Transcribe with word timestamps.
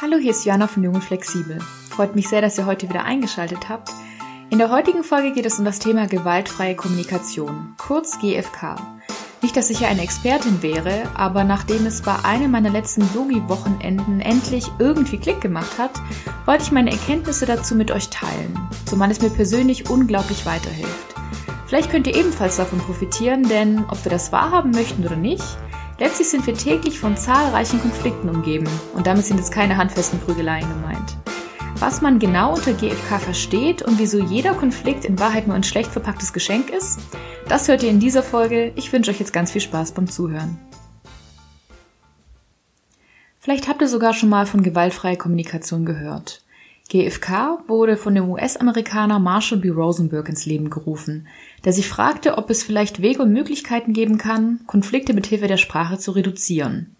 Hallo, 0.00 0.16
hier 0.16 0.30
ist 0.30 0.44
Jana 0.44 0.68
von 0.68 0.84
Jung 0.84 0.94
und 0.94 1.02
Flexibel. 1.02 1.58
Freut 1.90 2.14
mich 2.14 2.28
sehr, 2.28 2.40
dass 2.40 2.56
ihr 2.56 2.66
heute 2.66 2.88
wieder 2.88 3.02
eingeschaltet 3.02 3.68
habt. 3.68 3.90
In 4.48 4.58
der 4.58 4.70
heutigen 4.70 5.02
Folge 5.02 5.32
geht 5.32 5.44
es 5.44 5.58
um 5.58 5.64
das 5.64 5.80
Thema 5.80 6.06
gewaltfreie 6.06 6.76
Kommunikation, 6.76 7.74
kurz 7.78 8.16
GFK. 8.20 8.76
Nicht, 9.42 9.56
dass 9.56 9.70
ich 9.70 9.80
ja 9.80 9.88
eine 9.88 10.02
Expertin 10.02 10.62
wäre, 10.62 11.02
aber 11.14 11.42
nachdem 11.42 11.84
es 11.84 12.02
bei 12.02 12.14
einem 12.22 12.52
meiner 12.52 12.70
letzten 12.70 13.08
Yogi-Wochenenden 13.12 14.20
endlich 14.20 14.70
irgendwie 14.78 15.18
Klick 15.18 15.40
gemacht 15.40 15.78
hat, 15.78 16.00
wollte 16.46 16.62
ich 16.62 16.70
meine 16.70 16.92
Erkenntnisse 16.92 17.46
dazu 17.46 17.74
mit 17.74 17.90
euch 17.90 18.08
teilen, 18.08 18.56
zumal 18.86 19.10
es 19.10 19.20
mir 19.20 19.30
persönlich 19.30 19.90
unglaublich 19.90 20.46
weiterhilft. 20.46 21.16
Vielleicht 21.66 21.90
könnt 21.90 22.06
ihr 22.06 22.14
ebenfalls 22.14 22.56
davon 22.56 22.78
profitieren, 22.78 23.48
denn 23.48 23.84
ob 23.88 24.04
wir 24.04 24.12
das 24.12 24.30
wahrhaben 24.30 24.70
möchten 24.70 25.04
oder 25.04 25.16
nicht, 25.16 25.58
Letztlich 26.00 26.28
sind 26.28 26.46
wir 26.46 26.54
täglich 26.54 27.00
von 27.00 27.16
zahlreichen 27.16 27.80
Konflikten 27.80 28.28
umgeben 28.28 28.68
und 28.94 29.08
damit 29.08 29.26
sind 29.26 29.38
jetzt 29.38 29.50
keine 29.50 29.76
handfesten 29.76 30.20
Prügeleien 30.20 30.68
gemeint. 30.68 31.16
Was 31.80 32.00
man 32.00 32.20
genau 32.20 32.54
unter 32.54 32.72
GFK 32.72 33.20
versteht 33.20 33.82
und 33.82 33.98
wieso 33.98 34.20
jeder 34.20 34.54
Konflikt 34.54 35.04
in 35.04 35.18
Wahrheit 35.18 35.48
nur 35.48 35.56
ein 35.56 35.64
schlecht 35.64 35.90
verpacktes 35.90 36.32
Geschenk 36.32 36.70
ist, 36.70 37.00
das 37.48 37.66
hört 37.66 37.82
ihr 37.82 37.90
in 37.90 37.98
dieser 37.98 38.22
Folge. 38.22 38.72
Ich 38.76 38.92
wünsche 38.92 39.10
euch 39.10 39.18
jetzt 39.18 39.32
ganz 39.32 39.50
viel 39.50 39.60
Spaß 39.60 39.90
beim 39.90 40.08
Zuhören. 40.08 40.56
Vielleicht 43.40 43.66
habt 43.66 43.80
ihr 43.80 43.88
sogar 43.88 44.14
schon 44.14 44.28
mal 44.28 44.46
von 44.46 44.62
gewaltfreier 44.62 45.16
Kommunikation 45.16 45.84
gehört. 45.84 46.42
GFK 46.90 47.58
wurde 47.66 47.96
von 47.96 48.14
dem 48.14 48.30
US-Amerikaner 48.30 49.18
Marshall 49.18 49.58
B. 49.58 49.68
Rosenberg 49.68 50.28
ins 50.28 50.46
Leben 50.46 50.70
gerufen, 50.70 51.26
der 51.64 51.72
sich 51.72 51.88
fragte, 51.88 52.38
ob 52.38 52.50
es 52.50 52.62
vielleicht 52.62 53.02
Wege 53.02 53.22
und 53.22 53.32
Möglichkeiten 53.32 53.92
geben 53.92 54.18
kann, 54.18 54.60
Konflikte 54.66 55.14
mit 55.14 55.26
Hilfe 55.26 55.48
der 55.48 55.56
Sprache 55.56 55.98
zu 55.98 56.12
reduzieren. 56.12 56.96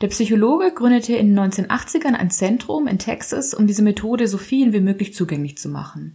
Der 0.00 0.08
Psychologe 0.08 0.72
gründete 0.72 1.14
in 1.14 1.34
den 1.34 1.38
1980ern 1.38 2.14
ein 2.14 2.30
Zentrum 2.30 2.86
in 2.86 2.98
Texas, 2.98 3.52
um 3.52 3.66
diese 3.66 3.82
Methode 3.82 4.28
so 4.28 4.38
vielen 4.38 4.72
wie 4.72 4.80
möglich 4.80 5.12
zugänglich 5.14 5.58
zu 5.58 5.68
machen. 5.68 6.14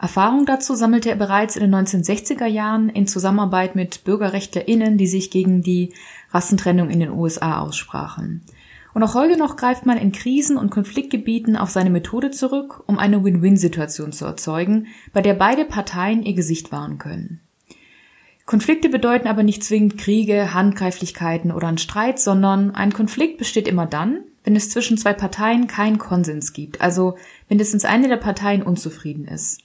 Erfahrung 0.00 0.46
dazu 0.46 0.74
sammelte 0.74 1.10
er 1.10 1.16
bereits 1.16 1.56
in 1.56 1.62
den 1.62 1.74
1960er 1.74 2.46
Jahren 2.46 2.88
in 2.88 3.06
Zusammenarbeit 3.06 3.76
mit 3.76 4.02
BürgerrechtlerInnen, 4.04 4.96
die 4.96 5.06
sich 5.06 5.30
gegen 5.30 5.62
die 5.62 5.92
Rassentrennung 6.32 6.90
in 6.90 7.00
den 7.00 7.10
USA 7.10 7.60
aussprachen. 7.60 8.42
Und 8.92 9.02
auch 9.02 9.14
heute 9.14 9.36
noch 9.36 9.56
greift 9.56 9.86
man 9.86 9.98
in 9.98 10.12
Krisen 10.12 10.56
und 10.56 10.70
Konfliktgebieten 10.70 11.56
auf 11.56 11.70
seine 11.70 11.90
Methode 11.90 12.30
zurück, 12.30 12.82
um 12.86 12.98
eine 12.98 13.22
Win-Win-Situation 13.22 14.12
zu 14.12 14.24
erzeugen, 14.24 14.88
bei 15.12 15.22
der 15.22 15.34
beide 15.34 15.64
Parteien 15.64 16.22
ihr 16.22 16.34
Gesicht 16.34 16.72
wahren 16.72 16.98
können. 16.98 17.40
Konflikte 18.46 18.88
bedeuten 18.88 19.28
aber 19.28 19.44
nicht 19.44 19.62
zwingend 19.62 19.96
Kriege, 19.96 20.52
Handgreiflichkeiten 20.54 21.52
oder 21.52 21.68
einen 21.68 21.78
Streit, 21.78 22.18
sondern 22.18 22.72
ein 22.72 22.92
Konflikt 22.92 23.38
besteht 23.38 23.68
immer 23.68 23.86
dann, 23.86 24.24
wenn 24.42 24.56
es 24.56 24.70
zwischen 24.70 24.98
zwei 24.98 25.12
Parteien 25.12 25.68
keinen 25.68 25.98
Konsens 25.98 26.52
gibt, 26.52 26.80
also 26.80 27.16
mindestens 27.48 27.84
eine 27.84 28.08
der 28.08 28.16
Parteien 28.16 28.64
unzufrieden 28.64 29.28
ist. 29.28 29.60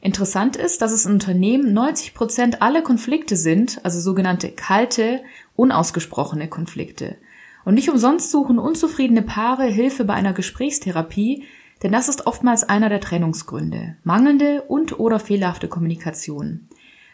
Interessant 0.00 0.56
ist, 0.56 0.80
dass 0.80 0.92
es 0.92 1.04
in 1.04 1.12
Unternehmen 1.12 1.74
90 1.74 2.14
Prozent 2.14 2.62
aller 2.62 2.82
Konflikte 2.82 3.36
sind, 3.36 3.84
also 3.84 4.00
sogenannte 4.00 4.50
kalte, 4.50 5.20
unausgesprochene 5.54 6.48
Konflikte. 6.48 7.16
Und 7.64 7.74
nicht 7.74 7.90
umsonst 7.90 8.30
suchen 8.30 8.58
unzufriedene 8.58 9.22
Paare 9.22 9.64
Hilfe 9.64 10.04
bei 10.04 10.14
einer 10.14 10.32
Gesprächstherapie, 10.32 11.44
denn 11.82 11.92
das 11.92 12.08
ist 12.08 12.26
oftmals 12.26 12.64
einer 12.64 12.88
der 12.88 13.00
Trennungsgründe. 13.00 13.96
Mangelnde 14.04 14.62
und 14.62 14.98
oder 14.98 15.18
fehlerhafte 15.18 15.68
Kommunikation. 15.68 16.68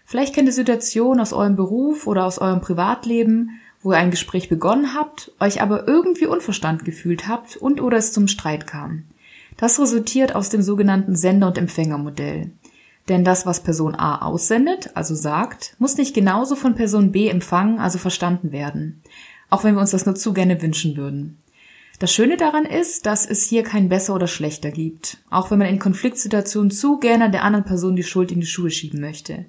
Vielleicht 0.04 0.34
kennt 0.34 0.48
ihr 0.48 0.52
Situationen 0.52 1.20
aus 1.20 1.32
eurem 1.32 1.56
Beruf 1.56 2.06
oder 2.06 2.24
aus 2.24 2.38
eurem 2.38 2.60
Privatleben, 2.60 3.60
wo 3.82 3.92
ihr 3.92 3.98
ein 3.98 4.10
Gespräch 4.10 4.48
begonnen 4.48 4.94
habt, 4.94 5.32
euch 5.38 5.62
aber 5.62 5.86
irgendwie 5.86 6.26
unverstanden 6.26 6.84
gefühlt 6.84 7.28
habt 7.28 7.56
und 7.56 7.80
oder 7.80 7.98
es 7.98 8.12
zum 8.12 8.26
Streit 8.26 8.66
kam. 8.66 9.04
Das 9.56 9.78
resultiert 9.78 10.34
aus 10.34 10.48
dem 10.48 10.62
sogenannten 10.62 11.16
Sender- 11.16 11.48
und 11.48 11.58
Empfängermodell. 11.58 12.50
Denn 13.08 13.24
das, 13.24 13.46
was 13.46 13.62
Person 13.62 13.94
A 13.94 14.22
aussendet, 14.22 14.91
also 14.94 15.14
sagt, 15.14 15.76
muss 15.78 15.97
nicht 15.97 16.14
genauso 16.14 16.56
von 16.56 16.75
Person 16.75 17.10
B 17.12 17.28
empfangen, 17.28 17.78
also 17.78 17.98
verstanden 17.98 18.53
werden 18.53 19.03
auch 19.50 19.64
wenn 19.64 19.75
wir 19.75 19.81
uns 19.81 19.91
das 19.91 20.06
nur 20.06 20.14
zu 20.14 20.32
gerne 20.32 20.60
wünschen 20.62 20.97
würden. 20.97 21.38
Das 21.98 22.12
Schöne 22.12 22.36
daran 22.36 22.64
ist, 22.64 23.06
dass 23.06 23.26
es 23.26 23.42
hier 23.42 23.64
kein 23.64 23.88
besser 23.88 24.14
oder 24.14 24.28
schlechter 24.28 24.70
gibt, 24.70 25.19
auch 25.31 25.50
wenn 25.50 25.59
man 25.59 25.66
in 25.66 25.81
Konfliktsituationen 25.81 26.70
zu 26.70 26.98
gerne 26.98 27.31
der 27.31 27.42
anderen 27.42 27.64
Person 27.64 27.97
die 27.97 28.04
Schuld 28.04 28.31
in 28.31 28.41
die 28.41 28.47
Schuhe 28.47 28.70
schieben 28.70 29.00
möchte. 29.00 29.47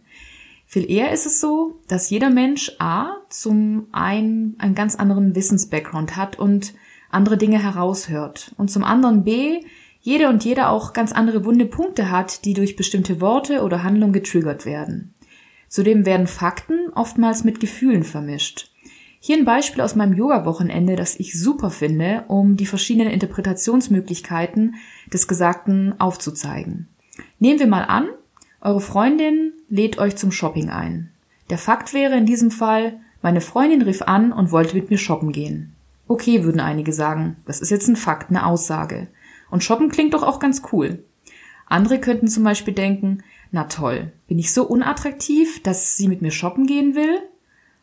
Viel 0.66 0.90
eher 0.90 1.12
ist 1.12 1.26
es 1.26 1.40
so, 1.40 1.80
dass 1.88 2.10
jeder 2.10 2.30
Mensch 2.30 2.72
A 2.80 3.18
zum 3.30 3.88
einen 3.92 4.56
einen 4.60 4.76
ganz 4.76 4.96
anderen 4.96 5.36
Wissensbackground 5.36 6.16
hat 6.16 6.40
und 6.40 6.74
andere 7.10 7.38
Dinge 7.38 7.62
heraushört 7.62 8.54
und 8.58 8.70
zum 8.70 8.84
anderen 8.84 9.24
B 9.24 9.62
jeder 10.02 10.30
und 10.30 10.46
jeder 10.46 10.70
auch 10.70 10.94
ganz 10.94 11.12
andere 11.12 11.44
wunde 11.44 11.66
Punkte 11.66 12.10
hat, 12.10 12.46
die 12.46 12.54
durch 12.54 12.76
bestimmte 12.76 13.20
Worte 13.20 13.64
oder 13.64 13.84
Handlungen 13.84 14.14
getriggert 14.14 14.66
werden. 14.66 15.14
Zudem 15.68 16.06
werden 16.06 16.26
Fakten 16.26 16.90
oftmals 16.96 17.44
mit 17.44 17.60
Gefühlen 17.60 18.04
vermischt. 18.04 18.72
Hier 19.22 19.38
ein 19.38 19.46
Beispiel 19.46 19.82
aus 19.82 19.96
meinem 19.96 20.14
Yoga-Wochenende, 20.14 20.96
das 20.96 21.20
ich 21.20 21.40
super 21.40 21.70
finde, 21.70 22.24
um 22.30 22.56
die 22.56 22.66
verschiedenen 22.66 23.12
Interpretationsmöglichkeiten 23.12 24.76
des 25.12 25.28
Gesagten 25.28 26.00
aufzuzeigen. 26.00 26.88
Nehmen 27.38 27.60
wir 27.60 27.68
mal 27.68 27.84
an, 27.84 28.08
eure 28.62 28.80
Freundin 28.80 29.54
lädt 29.68 29.98
euch 29.98 30.16
zum 30.16 30.32
Shopping 30.32 30.70
ein. 30.70 31.12
Der 31.50 31.58
Fakt 31.58 31.94
wäre 31.94 32.16
in 32.16 32.26
diesem 32.26 32.50
Fall, 32.50 33.00
meine 33.22 33.42
Freundin 33.42 33.82
rief 33.82 34.02
an 34.04 34.32
und 34.32 34.52
wollte 34.52 34.76
mit 34.76 34.90
mir 34.90 34.98
shoppen 34.98 35.34
gehen. 35.34 35.74
Okay, 36.08 36.44
würden 36.44 36.62
einige 36.62 36.94
sagen, 36.94 37.36
das 37.46 37.60
ist 37.60 37.72
jetzt 37.72 37.88
ein 37.90 37.98
Fakt, 37.98 38.30
eine 38.30 38.46
Aussage. 38.46 39.08
Und 39.52 39.64
shoppen 39.64 39.90
klingt 39.90 40.14
doch 40.14 40.24
auch 40.24 40.40
ganz 40.40 40.62
cool. 40.72 41.04
Andere 41.66 42.00
könnten 42.00 42.28
zum 42.28 42.44
Beispiel 42.44 42.74
denken, 42.74 43.24
na 43.52 43.66
toll, 43.66 44.14
bin 44.28 44.40
ich 44.40 44.54
so 44.54 44.64
unattraktiv, 44.64 45.62
dass 45.62 45.98
sie 45.98 46.08
mit 46.08 46.22
mir 46.22 46.32
shoppen 46.32 46.66
gehen 46.66 46.96
will? 46.96 47.22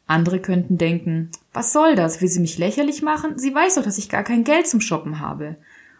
Andere 0.06 0.40
könnten 0.40 0.78
denken, 0.78 1.30
was 1.52 1.72
soll 1.72 1.96
das? 1.96 2.20
Will 2.20 2.28
sie 2.28 2.40
mich 2.40 2.58
lächerlich 2.58 3.02
machen? 3.02 3.38
Sie 3.38 3.54
weiß 3.54 3.74
doch, 3.74 3.82
dass 3.82 3.98
ich 3.98 4.08
gar 4.08 4.22
kein 4.22 4.44
Geld 4.44 4.68
zum 4.68 4.80
Shoppen 4.80 5.20
habe. 5.20 5.56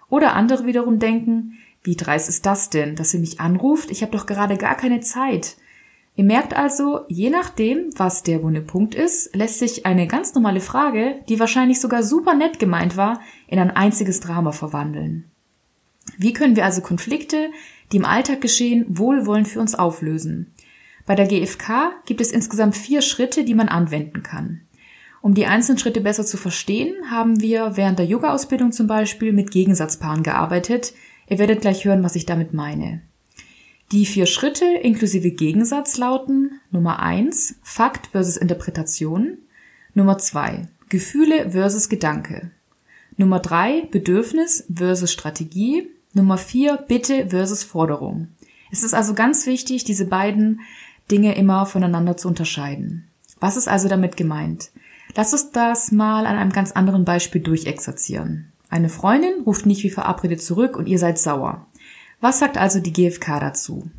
Oder 0.09 0.35
andere 0.35 0.67
wiederum 0.67 0.99
denken, 0.99 1.55
wie 1.83 1.97
dreist 1.97 2.29
ist 2.29 2.47
das 2.47 2.71
denn, 2.71 2.95
dass 2.95 3.11
sie 3.11 3.19
mich 3.19 3.41
anruft? 3.41 3.91
Ich 3.91 4.03
habe 4.03 4.13
doch 4.13 4.27
gerade 4.27 4.57
gar 4.57 4.77
keine 4.77 5.01
Zeit. 5.01 5.57
Ihr 6.15 6.25
merkt 6.25 6.57
also, 6.57 7.01
je 7.09 7.31
nachdem, 7.31 7.91
was 7.97 8.23
der 8.23 8.43
wunde 8.43 8.63
Punkt 8.63 8.95
ist, 8.95 9.35
lässt 9.37 9.59
sich 9.59 9.85
eine 9.85 10.07
ganz 10.07 10.35
normale 10.35 10.61
Frage, 10.61 11.21
die 11.29 11.39
wahrscheinlich 11.39 11.81
sogar 11.81 12.03
super 12.03 12.35
nett 12.35 12.59
gemeint 12.59 12.97
war, 12.97 13.21
in 13.49 13.59
ein 13.59 13.71
einziges 13.71 14.21
Drama 14.21 14.53
verwandeln. 14.53 15.31
Wie 16.17 16.33
können 16.33 16.57
wir 16.57 16.65
also 16.65 16.81
Konflikte, 16.81 17.51
die 17.93 17.99
im 17.99 18.05
Alltag 18.05 18.41
geschehen, 18.41 18.87
wohlwollend 18.89 19.49
für 19.49 19.61
uns 19.61 19.75
auflösen? 19.75 20.53
Bei 21.07 21.15
der 21.15 21.27
GfK 21.27 21.93
gibt 22.05 22.21
es 22.21 22.33
insgesamt 22.33 22.77
vier 22.77 23.01
Schritte, 23.01 23.45
die 23.45 23.55
man 23.55 23.69
anwenden 23.69 24.23
kann. 24.23 24.63
Um 25.23 25.35
die 25.35 25.47
einzelnen 25.47 25.79
Schritte 25.79 26.01
besser 26.01 26.27
zu 26.27 26.37
verstehen, 26.37 26.95
haben 27.11 27.41
wir 27.41 27.77
während 27.77 27.99
der 27.99 28.07
Yoga-Ausbildung 28.07 28.73
zum 28.73 28.87
Beispiel 28.87 29.33
mit 29.33 29.51
Gegensatzpaaren 29.51 30.23
gearbeitet. 30.23 30.95
Ihr 31.29 31.39
werdet 31.39 31.61
gleich 31.61 31.85
hören, 31.85 32.03
was 32.03 32.17
ich 32.17 32.27
damit 32.27 32.53
meine. 32.53 33.03
Die 33.93 34.05
vier 34.05 34.27
Schritte 34.27 34.65
inklusive 34.65 35.31
Gegensatz 35.31 35.97
lauten 35.97 36.61
Nummer 36.71 37.01
eins 37.01 37.57
Fakt 37.63 38.09
versus 38.09 38.37
Interpretation, 38.37 39.39
Nummer 39.95 40.19
zwei 40.19 40.69
Gefühle 40.89 41.51
versus 41.51 41.89
Gedanke, 41.89 42.51
Nummer 43.17 43.39
drei 43.39 43.89
Bedürfnis 43.91 44.67
versus 44.73 45.13
Strategie, 45.13 45.89
Nummer 46.15 46.37
vier 46.37 46.77
Bitte 46.77 47.29
versus 47.31 47.63
Forderung. 47.63 48.29
Es 48.71 48.83
ist 48.83 48.95
also 48.95 49.15
ganz 49.15 49.47
wichtig, 49.47 49.85
diese 49.85 50.07
beiden 50.07 50.61
Dinge 51.11 51.37
immer 51.37 51.67
voneinander 51.67 52.17
zu 52.17 52.29
unterscheiden. 52.29 53.09
Was 53.41 53.57
ist 53.57 53.69
also 53.69 53.89
damit 53.89 54.17
gemeint? 54.17 54.71
Lass 55.15 55.33
uns 55.33 55.51
das 55.51 55.93
mal 55.93 56.27
an 56.27 56.37
einem 56.37 56.53
ganz 56.53 56.73
anderen 56.73 57.05
Beispiel 57.05 57.41
durchexerzieren. 57.41 58.53
Eine 58.69 58.89
Freundin 58.89 59.43
ruft 59.45 59.67
nicht 59.67 59.85
wie 59.85 59.91
verabredet 59.91 60.43
zurück 60.43 60.77
und 60.77 60.87
ihr 60.87 60.99
seid 60.99 61.19
sauer. 61.19 61.67
Was 62.21 62.39
sagt 62.39 62.59
also 62.59 62.81
die 62.81 62.93
GfK 62.93 63.41
dazu? 63.41 63.91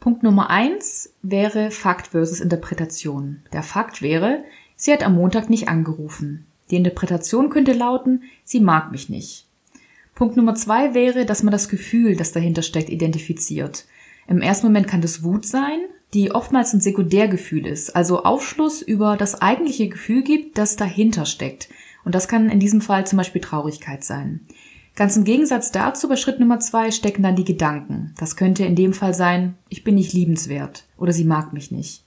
Punkt 0.00 0.22
Nummer 0.22 0.48
eins 0.48 1.12
wäre 1.22 1.70
Fakt 1.70 2.08
versus 2.08 2.40
Interpretation. 2.40 3.42
Der 3.52 3.62
Fakt 3.62 4.00
wäre, 4.00 4.44
sie 4.76 4.92
hat 4.92 5.02
am 5.02 5.14
Montag 5.14 5.50
nicht 5.50 5.68
angerufen. 5.68 6.46
Die 6.70 6.76
Interpretation 6.76 7.50
könnte 7.50 7.72
lauten, 7.72 8.22
sie 8.44 8.60
mag 8.60 8.92
mich 8.92 9.08
nicht. 9.08 9.46
Punkt 10.14 10.36
Nummer 10.36 10.54
zwei 10.54 10.94
wäre, 10.94 11.26
dass 11.26 11.42
man 11.42 11.52
das 11.52 11.68
Gefühl, 11.68 12.16
das 12.16 12.32
dahinter 12.32 12.62
steckt, 12.62 12.90
identifiziert. 12.90 13.86
Im 14.26 14.40
ersten 14.40 14.66
Moment 14.66 14.86
kann 14.86 15.00
das 15.00 15.22
Wut 15.22 15.46
sein, 15.46 15.80
die 16.14 16.32
oftmals 16.32 16.72
ein 16.72 16.80
Sekundärgefühl 16.80 17.66
ist, 17.66 17.94
also 17.94 18.24
Aufschluss 18.24 18.82
über 18.82 19.16
das 19.16 19.42
eigentliche 19.42 19.88
Gefühl 19.88 20.22
gibt, 20.22 20.56
das 20.58 20.76
dahinter 20.76 21.26
steckt. 21.26 21.68
Und 22.04 22.14
das 22.14 22.28
kann 22.28 22.48
in 22.48 22.60
diesem 22.60 22.80
Fall 22.80 23.06
zum 23.06 23.18
Beispiel 23.18 23.40
Traurigkeit 23.40 24.04
sein. 24.04 24.40
Ganz 24.96 25.16
im 25.16 25.24
Gegensatz 25.24 25.70
dazu 25.70 26.08
bei 26.08 26.16
Schritt 26.16 26.40
Nummer 26.40 26.58
zwei 26.58 26.90
stecken 26.90 27.22
dann 27.22 27.36
die 27.36 27.44
Gedanken. 27.44 28.14
Das 28.18 28.34
könnte 28.34 28.64
in 28.64 28.74
dem 28.74 28.92
Fall 28.92 29.14
sein, 29.14 29.54
ich 29.68 29.84
bin 29.84 29.94
nicht 29.94 30.12
liebenswert 30.12 30.86
oder 30.96 31.12
sie 31.12 31.24
mag 31.24 31.52
mich 31.52 31.70
nicht. 31.70 32.04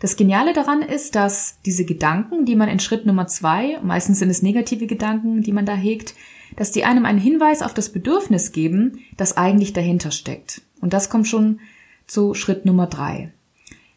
Das 0.00 0.16
Geniale 0.16 0.52
daran 0.52 0.82
ist, 0.82 1.14
dass 1.14 1.58
diese 1.64 1.84
Gedanken, 1.84 2.44
die 2.44 2.56
man 2.56 2.68
in 2.68 2.80
Schritt 2.80 3.06
Nummer 3.06 3.28
zwei, 3.28 3.78
meistens 3.84 4.18
sind 4.18 4.30
es 4.30 4.42
negative 4.42 4.88
Gedanken, 4.88 5.42
die 5.42 5.52
man 5.52 5.66
da 5.66 5.76
hegt, 5.76 6.16
dass 6.56 6.72
die 6.72 6.84
einem 6.84 7.04
einen 7.04 7.20
Hinweis 7.20 7.62
auf 7.62 7.74
das 7.74 7.90
Bedürfnis 7.90 8.50
geben, 8.50 8.98
das 9.16 9.36
eigentlich 9.36 9.72
dahinter 9.72 10.10
steckt. 10.10 10.62
Und 10.80 10.92
das 10.92 11.08
kommt 11.08 11.28
schon 11.28 11.60
zu 12.08 12.34
Schritt 12.34 12.64
Nummer 12.64 12.88
drei. 12.88 13.32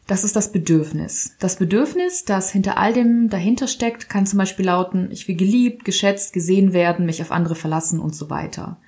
Das 0.06 0.22
ist 0.22 0.36
das 0.36 0.52
Bedürfnis. 0.52 1.34
Das 1.40 1.56
Bedürfnis, 1.56 2.24
das 2.24 2.50
hinter 2.50 2.78
all 2.78 2.92
dem 2.92 3.28
dahinter 3.28 3.66
steckt, 3.66 4.08
kann 4.08 4.24
zum 4.24 4.38
Beispiel 4.38 4.66
lauten, 4.66 5.10
ich 5.10 5.26
will 5.26 5.36
geliebt, 5.36 5.84
geschätzt, 5.84 6.32
gesehen 6.32 6.72
werden, 6.72 7.06
mich 7.06 7.22
auf 7.22 7.32
andere 7.32 7.56
verlassen 7.56 7.98
und 7.98 8.14
so 8.14 8.30
weiter. 8.30 8.78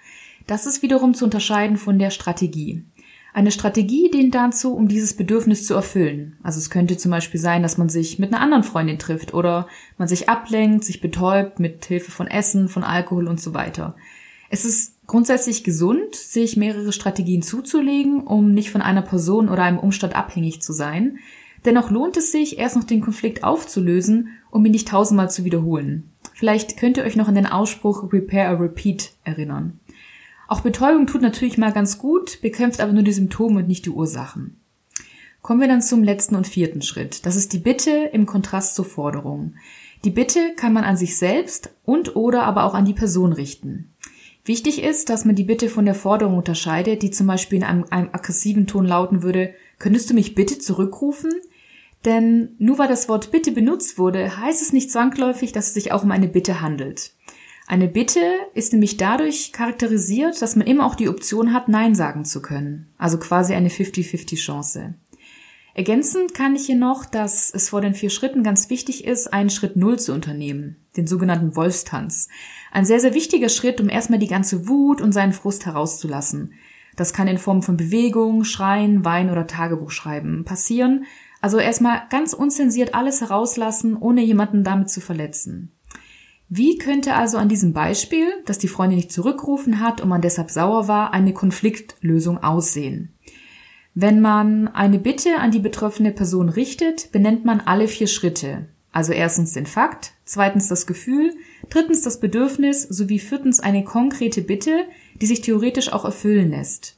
Das 0.46 0.64
ist 0.64 0.82
wiederum 0.82 1.14
zu 1.14 1.24
unterscheiden 1.24 1.76
von 1.76 1.98
der 1.98 2.10
Strategie. 2.10 2.84
Eine 3.34 3.50
Strategie 3.50 4.10
dient 4.10 4.34
dazu, 4.34 4.74
um 4.74 4.88
dieses 4.88 5.14
Bedürfnis 5.14 5.66
zu 5.66 5.74
erfüllen. 5.74 6.38
Also 6.42 6.58
es 6.58 6.70
könnte 6.70 6.96
zum 6.96 7.10
Beispiel 7.10 7.38
sein, 7.38 7.62
dass 7.62 7.78
man 7.78 7.88
sich 7.88 8.18
mit 8.18 8.32
einer 8.32 8.42
anderen 8.42 8.64
Freundin 8.64 8.98
trifft 8.98 9.34
oder 9.34 9.68
man 9.98 10.08
sich 10.08 10.28
ablenkt, 10.28 10.84
sich 10.84 11.00
betäubt 11.00 11.60
mit 11.60 11.84
Hilfe 11.84 12.10
von 12.10 12.26
Essen, 12.28 12.68
von 12.68 12.84
Alkohol 12.84 13.28
und 13.28 13.40
so 13.40 13.54
weiter. 13.54 13.96
Es 14.50 14.64
ist 14.64 14.94
grundsätzlich 15.08 15.64
gesund, 15.64 16.14
sich 16.14 16.56
mehrere 16.56 16.92
Strategien 16.92 17.42
zuzulegen, 17.42 18.20
um 18.20 18.52
nicht 18.52 18.70
von 18.70 18.82
einer 18.82 19.02
Person 19.02 19.48
oder 19.48 19.64
einem 19.64 19.80
Umstand 19.80 20.14
abhängig 20.14 20.62
zu 20.62 20.72
sein. 20.72 21.18
Dennoch 21.64 21.90
lohnt 21.90 22.16
es 22.16 22.30
sich, 22.30 22.58
erst 22.58 22.76
noch 22.76 22.84
den 22.84 23.00
Konflikt 23.00 23.42
aufzulösen, 23.42 24.28
um 24.52 24.64
ihn 24.64 24.72
nicht 24.72 24.88
tausendmal 24.88 25.30
zu 25.30 25.44
wiederholen. 25.44 26.12
Vielleicht 26.34 26.76
könnt 26.76 26.98
ihr 26.98 27.04
euch 27.04 27.16
noch 27.16 27.26
an 27.26 27.34
den 27.34 27.46
Ausspruch 27.46 28.12
Repair 28.12 28.52
or 28.52 28.60
Repeat 28.60 29.12
erinnern. 29.24 29.80
Auch 30.46 30.60
Betäubung 30.60 31.06
tut 31.06 31.22
natürlich 31.22 31.58
mal 31.58 31.72
ganz 31.72 31.98
gut, 31.98 32.40
bekämpft 32.42 32.80
aber 32.80 32.92
nur 32.92 33.02
die 33.02 33.12
Symptome 33.12 33.60
und 33.60 33.68
nicht 33.68 33.86
die 33.86 33.90
Ursachen. 33.90 34.60
Kommen 35.42 35.60
wir 35.60 35.68
dann 35.68 35.82
zum 35.82 36.02
letzten 36.02 36.36
und 36.36 36.46
vierten 36.46 36.82
Schritt. 36.82 37.24
Das 37.24 37.34
ist 37.34 37.52
die 37.54 37.58
Bitte 37.58 38.10
im 38.12 38.26
Kontrast 38.26 38.74
zur 38.74 38.84
Forderung. 38.84 39.54
Die 40.04 40.10
Bitte 40.10 40.52
kann 40.54 40.72
man 40.72 40.84
an 40.84 40.96
sich 40.96 41.16
selbst 41.16 41.70
und 41.84 42.14
oder 42.14 42.44
aber 42.44 42.64
auch 42.64 42.74
an 42.74 42.84
die 42.84 42.94
Person 42.94 43.32
richten. 43.32 43.94
Wichtig 44.48 44.82
ist, 44.82 45.10
dass 45.10 45.26
man 45.26 45.36
die 45.36 45.44
Bitte 45.44 45.68
von 45.68 45.84
der 45.84 45.94
Forderung 45.94 46.38
unterscheidet, 46.38 47.02
die 47.02 47.10
zum 47.10 47.26
Beispiel 47.26 47.58
in 47.58 47.64
einem, 47.64 47.84
einem 47.90 48.08
aggressiven 48.12 48.66
Ton 48.66 48.86
lauten 48.86 49.22
würde, 49.22 49.54
könntest 49.78 50.08
du 50.08 50.14
mich 50.14 50.34
bitte 50.34 50.58
zurückrufen? 50.58 51.30
Denn 52.06 52.54
nur 52.58 52.78
weil 52.78 52.88
das 52.88 53.10
Wort 53.10 53.30
Bitte 53.30 53.52
benutzt 53.52 53.98
wurde, 53.98 54.38
heißt 54.38 54.62
es 54.62 54.72
nicht 54.72 54.90
zwangsläufig, 54.90 55.52
dass 55.52 55.68
es 55.68 55.74
sich 55.74 55.92
auch 55.92 56.02
um 56.02 56.10
eine 56.10 56.28
Bitte 56.28 56.62
handelt. 56.62 57.12
Eine 57.66 57.88
Bitte 57.88 58.20
ist 58.54 58.72
nämlich 58.72 58.96
dadurch 58.96 59.52
charakterisiert, 59.52 60.40
dass 60.40 60.56
man 60.56 60.66
immer 60.66 60.86
auch 60.86 60.94
die 60.94 61.10
Option 61.10 61.52
hat, 61.52 61.68
Nein 61.68 61.94
sagen 61.94 62.24
zu 62.24 62.40
können. 62.40 62.88
Also 62.96 63.18
quasi 63.18 63.52
eine 63.52 63.68
50-50 63.68 64.36
Chance. 64.36 64.94
Ergänzend 65.78 66.34
kann 66.34 66.56
ich 66.56 66.66
hier 66.66 66.74
noch, 66.74 67.04
dass 67.04 67.54
es 67.54 67.68
vor 67.68 67.80
den 67.80 67.94
vier 67.94 68.10
Schritten 68.10 68.42
ganz 68.42 68.68
wichtig 68.68 69.04
ist, 69.04 69.32
einen 69.32 69.48
Schritt 69.48 69.76
Null 69.76 69.96
zu 69.96 70.12
unternehmen, 70.12 70.74
den 70.96 71.06
sogenannten 71.06 71.54
Wolfstanz. 71.54 72.26
Ein 72.72 72.84
sehr, 72.84 72.98
sehr 72.98 73.14
wichtiger 73.14 73.48
Schritt, 73.48 73.80
um 73.80 73.88
erstmal 73.88 74.18
die 74.18 74.26
ganze 74.26 74.66
Wut 74.66 75.00
und 75.00 75.12
seinen 75.12 75.32
Frust 75.32 75.66
herauszulassen. 75.66 76.54
Das 76.96 77.12
kann 77.12 77.28
in 77.28 77.38
Form 77.38 77.62
von 77.62 77.76
Bewegung, 77.76 78.42
Schreien, 78.42 79.04
Wein 79.04 79.30
oder 79.30 79.46
Tagebuchschreiben 79.46 80.44
passieren. 80.44 81.04
Also 81.40 81.58
erstmal 81.58 82.02
ganz 82.10 82.32
unzensiert 82.32 82.94
alles 82.94 83.20
herauslassen, 83.20 83.96
ohne 83.96 84.22
jemanden 84.22 84.64
damit 84.64 84.90
zu 84.90 85.00
verletzen. 85.00 85.70
Wie 86.48 86.78
könnte 86.78 87.14
also 87.14 87.38
an 87.38 87.48
diesem 87.48 87.72
Beispiel, 87.72 88.26
dass 88.46 88.58
die 88.58 88.66
Freundin 88.66 88.96
nicht 88.96 89.12
zurückgerufen 89.12 89.78
hat 89.78 90.00
und 90.00 90.08
man 90.08 90.22
deshalb 90.22 90.50
sauer 90.50 90.88
war, 90.88 91.12
eine 91.12 91.34
Konfliktlösung 91.34 92.38
aussehen? 92.42 93.14
Wenn 94.00 94.20
man 94.20 94.68
eine 94.68 95.00
Bitte 95.00 95.40
an 95.40 95.50
die 95.50 95.58
betroffene 95.58 96.12
Person 96.12 96.48
richtet, 96.48 97.10
benennt 97.10 97.44
man 97.44 97.58
alle 97.58 97.88
vier 97.88 98.06
Schritte. 98.06 98.68
Also 98.92 99.12
erstens 99.12 99.54
den 99.54 99.66
Fakt, 99.66 100.12
zweitens 100.24 100.68
das 100.68 100.86
Gefühl, 100.86 101.34
drittens 101.68 102.02
das 102.02 102.20
Bedürfnis 102.20 102.84
sowie 102.84 103.18
viertens 103.18 103.58
eine 103.58 103.82
konkrete 103.82 104.40
Bitte, 104.40 104.84
die 105.20 105.26
sich 105.26 105.40
theoretisch 105.40 105.92
auch 105.92 106.04
erfüllen 106.04 106.50
lässt. 106.50 106.96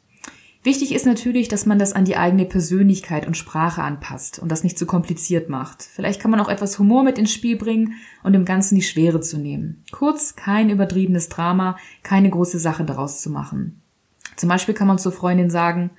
Wichtig 0.63 0.95
ist 0.95 1.07
natürlich, 1.07 1.49
dass 1.49 1.65
man 1.65 1.79
das 1.79 1.95
an 1.95 2.05
die 2.05 2.19
eigene 2.19 2.45
Persönlichkeit 2.45 3.27
und 3.27 3.35
Sprache 3.35 3.83
anpasst 3.83 4.39
und 4.39 4.53
das 4.53 4.63
nicht 4.63 4.79
zu 4.79 4.85
kompliziert 4.85 5.49
macht. 5.49 5.83
Vielleicht 5.83 6.21
kann 6.21 6.31
man 6.31 6.41
auch 6.41 6.51
etwas 6.51 6.79
Humor 6.79 7.03
mit 7.03 7.17
ins 7.17 7.33
Spiel 7.33 7.57
bringen 7.57 7.95
und 8.23 8.35
dem 8.35 8.45
Ganzen 8.45 8.75
die 8.75 8.83
Schwere 8.83 9.23
zu 9.23 9.39
nehmen. 9.39 9.85
Kurz, 9.91 10.37
kein 10.37 10.69
übertriebenes 10.69 11.31
Drama, 11.31 11.79
keine 12.03 12.29
große 12.29 12.59
Sache 12.59 12.85
daraus 12.85 13.23
zu 13.23 13.31
machen. 13.31 13.81
Zum 14.37 14.51
Beispiel 14.51 14.75
kann 14.75 14.87
man 14.87 14.99
zur 14.99 15.13
Freundin 15.13 15.49
sagen, 15.49 15.93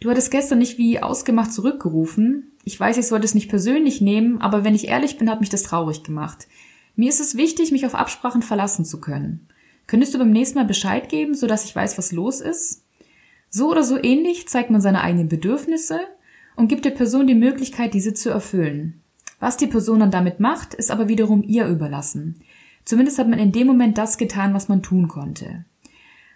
du 0.00 0.10
hattest 0.10 0.30
gestern 0.30 0.58
nicht 0.58 0.78
wie 0.78 1.00
ausgemacht 1.00 1.52
zurückgerufen. 1.52 2.52
Ich 2.64 2.78
weiß, 2.78 2.96
ich 2.98 3.06
sollte 3.06 3.24
es 3.24 3.34
nicht 3.34 3.48
persönlich 3.48 4.00
nehmen, 4.00 4.40
aber 4.40 4.64
wenn 4.64 4.74
ich 4.74 4.88
ehrlich 4.88 5.18
bin, 5.18 5.30
hat 5.30 5.40
mich 5.40 5.50
das 5.50 5.62
traurig 5.62 6.02
gemacht. 6.02 6.48
Mir 6.96 7.08
ist 7.08 7.20
es 7.20 7.36
wichtig, 7.36 7.72
mich 7.72 7.86
auf 7.86 7.94
Absprachen 7.94 8.42
verlassen 8.42 8.84
zu 8.84 9.00
können. 9.00 9.48
Könntest 9.86 10.14
du 10.14 10.18
beim 10.18 10.30
nächsten 10.30 10.58
Mal 10.58 10.66
Bescheid 10.66 11.08
geben, 11.08 11.34
sodass 11.34 11.64
ich 11.64 11.74
weiß, 11.74 11.96
was 11.96 12.12
los 12.12 12.40
ist? 12.40 12.84
So 13.50 13.70
oder 13.70 13.82
so 13.82 13.96
ähnlich 14.02 14.48
zeigt 14.48 14.70
man 14.70 14.80
seine 14.80 15.00
eigenen 15.00 15.28
Bedürfnisse 15.28 16.00
und 16.56 16.68
gibt 16.68 16.84
der 16.84 16.90
Person 16.90 17.26
die 17.26 17.34
Möglichkeit, 17.34 17.94
diese 17.94 18.14
zu 18.14 18.30
erfüllen. 18.30 19.00
Was 19.40 19.56
die 19.56 19.68
Person 19.68 20.00
dann 20.00 20.10
damit 20.10 20.40
macht, 20.40 20.74
ist 20.74 20.90
aber 20.90 21.08
wiederum 21.08 21.42
ihr 21.42 21.66
überlassen. 21.66 22.42
Zumindest 22.84 23.18
hat 23.18 23.28
man 23.28 23.38
in 23.38 23.52
dem 23.52 23.66
Moment 23.66 23.96
das 23.96 24.18
getan, 24.18 24.54
was 24.54 24.68
man 24.68 24.82
tun 24.82 25.08
konnte. 25.08 25.64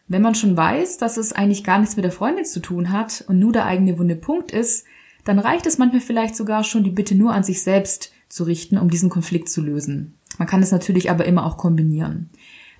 Wenn 0.09 0.23
man 0.23 0.35
schon 0.35 0.57
weiß, 0.57 0.99
dass 0.99 1.17
es 1.17 1.33
eigentlich 1.33 1.65
gar 1.65 1.79
nichts 1.79 1.97
mit 1.97 2.05
der 2.05 2.13
Freundin 2.13 2.45
zu 2.45 2.61
tun 2.61 2.93
hat 2.93 3.25
und 3.29 3.39
nur 3.39 3.53
der 3.53 3.67
eigene 3.67 3.99
wunde 3.99 4.17
Punkt 4.17 4.51
ist, 4.53 4.85
dann 5.25 5.39
reicht 5.39 5.67
es 5.67 5.79
manchmal 5.79 6.01
vielleicht 6.01 6.37
sogar 6.37 6.65
schon, 6.65 6.85
die 6.85 6.91
Bitte 6.91 7.15
nur 7.15 7.33
an 7.33 7.45
sich 7.45 7.63
selbst 7.63 8.13
zu 8.29 8.45
richten, 8.45 8.79
um 8.79 8.91
diesen 8.91 9.11
Konflikt 9.11 9.49
zu 9.49 9.61
lösen. 9.63 10.15
Man 10.39 10.49
kann 10.49 10.63
es 10.63 10.73
natürlich 10.73 11.11
aber 11.11 11.25
immer 11.25 11.47
auch 11.47 11.57
kombinieren. 11.57 12.31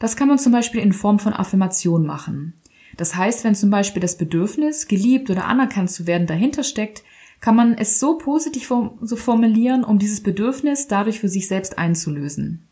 Das 0.01 0.17
kann 0.17 0.29
man 0.29 0.39
zum 0.39 0.53
Beispiel 0.53 0.81
in 0.81 0.93
Form 0.93 1.19
von 1.19 1.33
Affirmation 1.33 2.05
machen. 2.05 2.55
Das 2.97 3.15
heißt, 3.15 3.45
wenn 3.45 3.55
zum 3.55 3.71
Beispiel 3.71 4.03
das 4.03 4.19
Bedürfnis, 4.19 4.89
geliebt 4.89 5.31
oder 5.31 5.47
anerkannt 5.47 5.91
zu 5.91 6.07
werden, 6.07 6.27
dahinter 6.27 6.65
steckt, 6.65 7.05
kann 7.41 7.57
man 7.57 7.77
es 7.77 7.99
so 7.99 8.19
positiv 8.19 8.73
so 9.01 9.17
formulieren, 9.17 9.85
um 9.85 9.99
dieses 9.99 10.23
Bedürfnis 10.23 10.89
dadurch 10.89 11.21
für 11.21 11.29
sich 11.29 11.49
selbst 11.49 11.79
einzulösen. 11.79 12.67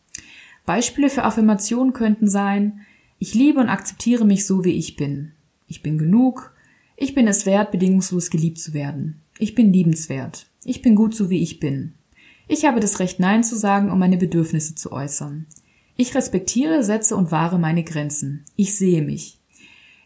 Beispiele 0.67 1.11
für 1.11 1.25
Affirmationen 1.25 1.93
könnten 1.93 2.29
sein, 2.29 2.81
ich 3.21 3.35
liebe 3.35 3.61
und 3.61 3.69
akzeptiere 3.69 4.25
mich 4.25 4.47
so, 4.47 4.65
wie 4.65 4.73
ich 4.73 4.97
bin. 4.97 5.33
Ich 5.69 5.83
bin 5.83 5.99
genug. 5.99 6.55
Ich 6.97 7.15
bin 7.15 7.29
es 7.29 7.45
wert, 7.45 7.71
bedingungslos 7.71 8.31
geliebt 8.31 8.59
zu 8.59 8.73
werden. 8.73 9.21
Ich 9.39 9.55
bin 9.55 9.75
liebenswert. 9.75 10.47
Ich 10.65 10.81
bin 10.81 10.95
gut 10.95 11.15
so, 11.15 11.29
wie 11.29 11.43
ich 11.43 11.61
bin. 11.61 11.93
Ich 12.49 12.65
habe 12.65 12.81
das 12.81 12.99
Recht, 12.99 13.21
Nein 13.21 13.45
zu 13.45 13.57
sagen, 13.57 13.91
um 13.91 13.99
meine 13.99 14.17
Bedürfnisse 14.17 14.75
zu 14.75 14.91
äußern. 14.91 15.47
Ich 15.99 16.15
respektiere, 16.15 16.83
setze 16.83 17.15
und 17.15 17.31
wahre 17.31 17.59
meine 17.59 17.85
Grenzen. 17.85 18.47
Ich 18.57 18.75
sehe 18.75 19.03
mich. 19.03 19.39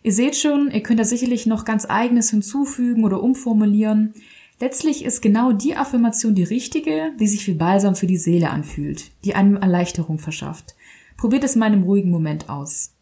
Ihr 0.02 0.12
seht 0.12 0.34
schon, 0.34 0.72
ihr 0.72 0.82
könnt 0.82 0.98
da 0.98 1.04
sicherlich 1.04 1.46
noch 1.46 1.64
ganz 1.64 1.86
eigenes 1.88 2.30
hinzufügen 2.30 3.04
oder 3.04 3.22
umformulieren. 3.22 4.12
Letztlich 4.58 5.04
ist 5.04 5.22
genau 5.22 5.52
die 5.52 5.76
Affirmation 5.76 6.34
die 6.34 6.42
richtige, 6.42 7.12
die 7.20 7.28
sich 7.28 7.46
wie 7.46 7.54
Balsam 7.54 7.94
für 7.94 8.08
die 8.08 8.16
Seele 8.16 8.50
anfühlt, 8.50 9.12
die 9.24 9.36
einem 9.36 9.54
Erleichterung 9.54 10.18
verschafft. 10.18 10.74
Probiert 11.16 11.44
es 11.44 11.54
mal 11.54 11.68
in 11.68 11.74
einem 11.74 11.84
ruhigen 11.84 12.10
Moment 12.10 12.48
aus. 12.48 12.93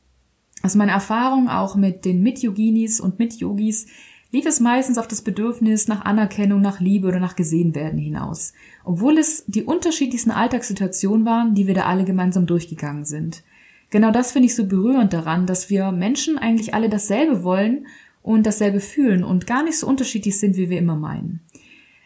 Aus 0.62 0.76
meiner 0.76 0.92
Erfahrung 0.92 1.48
auch 1.48 1.74
mit 1.74 2.04
den 2.04 2.22
Mit-Yoginis 2.22 3.00
und 3.00 3.18
Mit-Yogis 3.18 3.86
lief 4.30 4.46
es 4.46 4.60
meistens 4.60 4.96
auf 4.96 5.08
das 5.08 5.22
Bedürfnis 5.22 5.88
nach 5.88 6.04
Anerkennung, 6.04 6.60
nach 6.60 6.80
Liebe 6.80 7.08
oder 7.08 7.18
nach 7.18 7.36
Gesehenwerden 7.36 7.98
hinaus, 7.98 8.52
obwohl 8.84 9.18
es 9.18 9.44
die 9.46 9.64
unterschiedlichsten 9.64 10.30
Alltagssituationen 10.30 11.26
waren, 11.26 11.54
die 11.54 11.66
wir 11.66 11.74
da 11.74 11.82
alle 11.82 12.04
gemeinsam 12.04 12.46
durchgegangen 12.46 13.04
sind. 13.04 13.42
Genau 13.90 14.10
das 14.10 14.32
finde 14.32 14.46
ich 14.46 14.54
so 14.54 14.66
berührend 14.66 15.12
daran, 15.12 15.46
dass 15.46 15.68
wir 15.68 15.92
Menschen 15.92 16.38
eigentlich 16.38 16.72
alle 16.72 16.88
dasselbe 16.88 17.42
wollen 17.44 17.86
und 18.22 18.46
dasselbe 18.46 18.80
fühlen 18.80 19.24
und 19.24 19.46
gar 19.46 19.64
nicht 19.64 19.78
so 19.78 19.86
unterschiedlich 19.86 20.38
sind, 20.38 20.56
wie 20.56 20.70
wir 20.70 20.78
immer 20.78 20.96
meinen. 20.96 21.40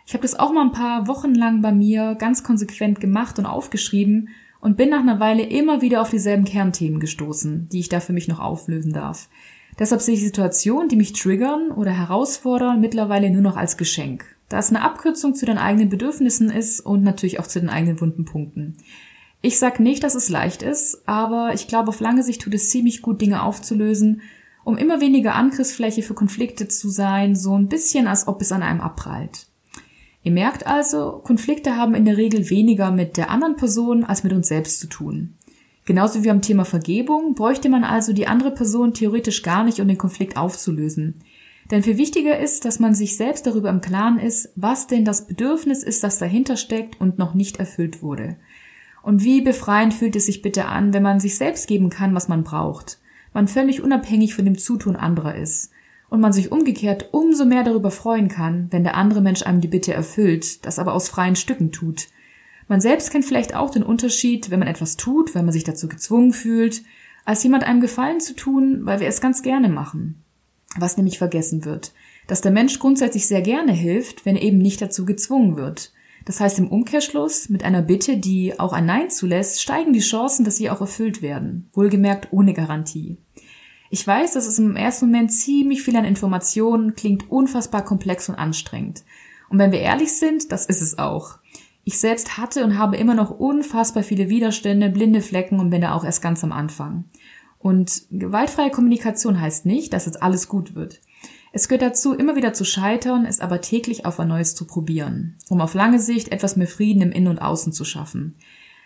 Ich 0.06 0.14
habe 0.14 0.22
das 0.22 0.34
auch 0.34 0.52
mal 0.52 0.64
ein 0.64 0.72
paar 0.72 1.06
Wochen 1.08 1.34
lang 1.34 1.62
bei 1.62 1.72
mir 1.72 2.16
ganz 2.16 2.42
konsequent 2.42 3.00
gemacht 3.00 3.38
und 3.38 3.46
aufgeschrieben 3.46 4.30
und 4.66 4.76
bin 4.76 4.88
nach 4.88 4.99
einer 4.99 5.20
Weile 5.20 5.44
immer 5.44 5.80
wieder 5.80 6.02
auf 6.02 6.11
dieselben 6.11 6.44
Kernthemen 6.44 6.99
gestoßen, 6.99 7.68
die 7.68 7.78
ich 7.78 7.88
da 7.88 8.00
für 8.00 8.12
mich 8.12 8.26
noch 8.26 8.40
auflösen 8.40 8.92
darf. 8.92 9.28
Deshalb 9.78 10.02
sehe 10.02 10.14
ich 10.14 10.25
Situationen, 10.25 10.88
die 10.88 10.96
mich 10.96 11.12
triggern 11.12 11.70
oder 11.70 11.92
herausfordern, 11.92 12.80
mittlerweile 12.80 13.30
nur 13.30 13.42
noch 13.42 13.56
als 13.56 13.76
Geschenk, 13.76 14.25
da 14.49 14.58
es 14.58 14.70
eine 14.70 14.82
Abkürzung 14.82 15.37
zu 15.37 15.46
den 15.46 15.56
eigenen 15.56 15.88
Bedürfnissen 15.88 16.50
ist 16.50 16.80
und 16.80 17.04
natürlich 17.04 17.38
auch 17.38 17.46
zu 17.46 17.61
den 17.61 17.68
eigenen 17.68 18.00
wunden 18.00 18.25
Punkten. 18.25 18.76
Ich 19.40 19.61
sag 19.61 19.78
nicht, 19.78 20.02
dass 20.02 20.16
es 20.16 20.30
leicht 20.30 20.64
ist, 20.64 21.06
aber 21.06 21.52
ich 21.54 21.68
glaube, 21.68 21.90
auf 21.90 22.00
lange 22.00 22.25
Sicht 22.25 22.42
tut 22.42 22.54
es 22.54 22.68
ziemlich 22.68 23.02
gut, 23.02 23.20
Dinge 23.20 23.44
aufzulösen, 23.44 24.23
um 24.64 24.76
immer 24.76 25.00
weniger 25.00 25.37
Angriffsfläche 25.37 26.02
für 26.02 26.14
Konflikte 26.14 26.66
zu 26.66 26.88
sein, 26.88 27.37
so 27.37 27.56
ein 27.56 27.68
bisschen, 27.68 28.08
als 28.08 28.26
ob 28.26 28.42
es 28.42 28.50
an 28.50 28.64
einem 28.64 28.80
abprallt. 28.80 29.46
Ihr 30.26 30.33
merkt 30.33 30.66
also, 30.66 31.21
Konflikte 31.23 31.76
haben 31.76 31.95
in 31.95 32.04
der 32.04 32.16
Regel 32.16 32.50
weniger 32.50 32.90
mit 32.90 33.16
der 33.16 33.30
anderen 33.30 33.54
Person 33.54 34.02
als 34.02 34.25
mit 34.25 34.33
uns 34.33 34.49
selbst 34.49 34.80
zu 34.80 34.88
tun. 34.88 35.37
Genauso 35.85 36.25
wie 36.25 36.30
am 36.30 36.42
Thema 36.42 36.64
Vergebung 36.64 37.37
bräuchte 37.37 37.68
man 37.68 37.85
also 37.85 38.12
die 38.12 38.26
andere 38.26 38.50
Person 38.50 38.92
theoretisch 38.92 39.45
gar 39.45 39.62
nicht, 39.62 39.78
um 39.78 39.87
den 39.87 39.99
Konflikt 39.99 40.37
aufzulösen. 40.37 41.23
Denn 41.71 41.85
viel 41.85 41.97
wichtiger 41.97 42.40
ist, 42.40 42.64
dass 42.64 42.80
man 42.80 42.92
sich 42.92 43.16
selbst 43.16 43.47
darüber 43.47 43.71
im 43.71 43.80
Klaren 43.80 44.18
ist, 44.18 44.52
was 44.56 44.88
denn 44.88 45.04
das 45.04 45.28
Bedürfnis 45.28 45.85
ist, 45.85 46.02
das 46.02 46.18
dahinter 46.18 46.56
steckt 46.56 47.00
und 47.00 47.18
noch 47.18 47.35
nicht 47.35 47.59
erfüllt 47.59 48.02
wurde. 48.02 48.35
Und 49.04 49.23
wie 49.23 49.42
befreiend 49.42 49.95
fühlt 49.95 50.16
es 50.16 50.26
sich 50.26 50.42
bitte 50.42 50.64
an, 50.64 50.92
wenn 50.92 51.04
man 51.04 51.21
sich 51.21 51.37
selbst 51.37 51.68
geben 51.68 51.88
kann, 51.88 52.16
was 52.16 52.26
man 52.26 52.42
braucht, 52.42 52.99
man 53.33 53.47
völlig 53.47 53.80
unabhängig 53.80 54.35
von 54.35 54.45
dem 54.45 54.59
Zutun 54.59 54.97
anderer 54.97 55.37
ist 55.37 55.71
und 56.08 56.20
man 56.20 56.32
sich 56.32 56.52
umgekehrt 56.52 57.08
umso 57.12 57.44
mehr 57.44 57.64
darüber 57.64 57.90
freuen 57.90 58.28
kann, 58.28 58.68
wenn 58.70 58.84
der 58.84 58.94
andere 58.94 59.20
Mensch 59.20 59.42
einem 59.42 59.60
die 59.60 59.68
Bitte 59.68 59.92
erfüllt, 59.92 60.64
das 60.64 60.78
aber 60.78 60.94
aus 60.94 61.08
freien 61.08 61.36
Stücken 61.36 61.72
tut. 61.72 62.08
Man 62.68 62.80
selbst 62.80 63.10
kennt 63.10 63.25
vielleicht 63.25 63.54
auch 63.54 63.70
den 63.70 63.82
Unterschied, 63.82 64.50
wenn 64.50 64.58
man 64.58 64.68
etwas 64.68 64.96
tut, 64.96 65.34
wenn 65.34 65.44
man 65.44 65.52
sich 65.52 65.64
dazu 65.64 65.88
gezwungen 65.88 66.32
fühlt, 66.32 66.82
als 67.25 67.42
jemand 67.42 67.64
einem 67.64 67.80
Gefallen 67.80 68.20
zu 68.20 68.34
tun, 68.34 68.80
weil 68.84 69.00
wir 69.00 69.08
es 69.08 69.20
ganz 69.20 69.42
gerne 69.42 69.68
machen. 69.68 70.22
Was 70.76 70.96
nämlich 70.96 71.18
vergessen 71.18 71.64
wird, 71.64 71.92
dass 72.26 72.40
der 72.40 72.52
Mensch 72.52 72.78
grundsätzlich 72.78 73.26
sehr 73.26 73.42
gerne 73.42 73.72
hilft, 73.72 74.26
wenn 74.26 74.36
er 74.36 74.42
eben 74.42 74.58
nicht 74.58 74.82
dazu 74.82 75.04
gezwungen 75.04 75.56
wird. 75.56 75.92
Das 76.25 76.40
heißt 76.40 76.58
im 76.58 76.68
Umkehrschluss, 76.68 77.48
mit 77.48 77.64
einer 77.64 77.82
Bitte, 77.82 78.16
die 78.16 78.58
auch 78.58 78.72
ein 78.72 78.84
Nein 78.84 79.10
zulässt, 79.10 79.62
steigen 79.62 79.92
die 79.92 80.00
Chancen, 80.00 80.44
dass 80.44 80.56
sie 80.56 80.70
auch 80.70 80.80
erfüllt 80.80 81.22
werden. 81.22 81.70
Wohlgemerkt 81.72 82.32
ohne 82.32 82.52
Garantie. 82.52 83.18
Ich 83.96 84.06
weiß, 84.06 84.34
dass 84.34 84.46
es 84.46 84.58
im 84.58 84.76
ersten 84.76 85.06
Moment 85.06 85.32
ziemlich 85.32 85.82
viel 85.82 85.96
an 85.96 86.04
Informationen 86.04 86.96
klingt 86.96 87.30
unfassbar 87.30 87.82
komplex 87.82 88.28
und 88.28 88.34
anstrengend. 88.34 89.04
Und 89.48 89.58
wenn 89.58 89.72
wir 89.72 89.80
ehrlich 89.80 90.12
sind, 90.12 90.52
das 90.52 90.66
ist 90.66 90.82
es 90.82 90.98
auch. 90.98 91.38
Ich 91.82 91.98
selbst 91.98 92.36
hatte 92.36 92.62
und 92.62 92.76
habe 92.76 92.98
immer 92.98 93.14
noch 93.14 93.30
unfassbar 93.30 94.02
viele 94.02 94.28
Widerstände, 94.28 94.90
blinde 94.90 95.22
Flecken 95.22 95.60
und 95.60 95.70
bin 95.70 95.80
da 95.80 95.94
auch 95.94 96.04
erst 96.04 96.20
ganz 96.20 96.44
am 96.44 96.52
Anfang. 96.52 97.04
Und 97.58 98.02
gewaltfreie 98.10 98.70
Kommunikation 98.70 99.40
heißt 99.40 99.64
nicht, 99.64 99.94
dass 99.94 100.04
jetzt 100.04 100.22
alles 100.22 100.46
gut 100.46 100.74
wird. 100.74 101.00
Es 101.54 101.66
gehört 101.66 101.80
dazu, 101.80 102.12
immer 102.12 102.36
wieder 102.36 102.52
zu 102.52 102.66
scheitern, 102.66 103.24
es 103.24 103.40
aber 103.40 103.62
täglich 103.62 104.04
auf 104.04 104.20
ein 104.20 104.28
Neues 104.28 104.54
zu 104.54 104.66
probieren, 104.66 105.38
um 105.48 105.62
auf 105.62 105.72
lange 105.72 106.00
Sicht 106.00 106.32
etwas 106.32 106.56
mehr 106.56 106.68
Frieden 106.68 107.00
im 107.00 107.12
Innen 107.12 107.28
und 107.28 107.38
Außen 107.38 107.72
zu 107.72 107.86
schaffen. 107.86 108.36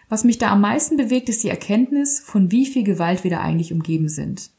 Was 0.09 0.23
mich 0.23 0.39
da 0.39 0.53
am 0.53 0.61
meisten 0.61 0.97
bewegt, 0.97 1.29
ist 1.29 1.43
die 1.43 1.51
Erkenntnis, 1.51 2.21
von 2.21 2.53
wie 2.53 2.65
viel 2.65 2.85
Gewalt 2.85 3.25
wir 3.25 3.33
da 3.33 3.41
eigentlich 3.41 3.73
umgeben 3.73 4.09
sind. 4.09 4.51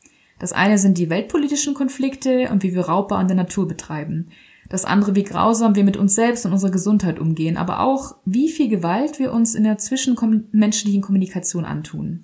Das 0.42 0.54
eine 0.54 0.80
sind 0.80 0.98
die 0.98 1.12
weltpolitischen 1.12 1.76
Konflikte 1.76 2.50
und 2.50 2.64
wie 2.64 2.74
wir 2.74 2.88
Raubbau 2.88 3.14
an 3.14 3.28
der 3.28 3.38
Natur 3.38 3.68
betreiben. 3.68 4.30
Das 4.70 4.86
andere, 4.86 5.14
wie 5.14 5.24
grausam 5.24 5.76
wir 5.76 5.84
mit 5.84 5.98
uns 5.98 6.16
selbst 6.16 6.48
und 6.48 6.52
unserer 6.52 6.72
Gesundheit 6.72 7.20
umgehen, 7.20 7.58
aber 7.58 7.82
auch, 7.82 8.16
wie 8.26 8.50
viel 8.50 8.68
Gewalt 8.68 9.20
wir 9.20 9.34
uns 9.34 9.54
in 9.54 9.64
der 9.64 9.78
zwischenmenschlichen 9.78 11.04
Kommunikation 11.04 11.64
antun. 11.64 12.22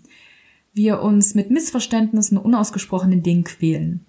Wir 0.74 1.04
uns 1.04 1.36
mit 1.36 1.52
Missverständnissen 1.52 2.40
und 2.40 2.46
unausgesprochenen 2.46 3.22
Dingen 3.22 3.44
quälen. 3.44 4.04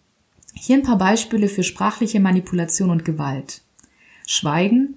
Hier 0.55 0.77
ein 0.77 0.85
paar 0.85 0.97
Beispiele 0.97 1.49
für 1.49 1.63
sprachliche 1.63 2.19
Manipulation 2.19 2.89
und 2.89 3.05
Gewalt. 3.05 3.61
Schweigen, 4.27 4.95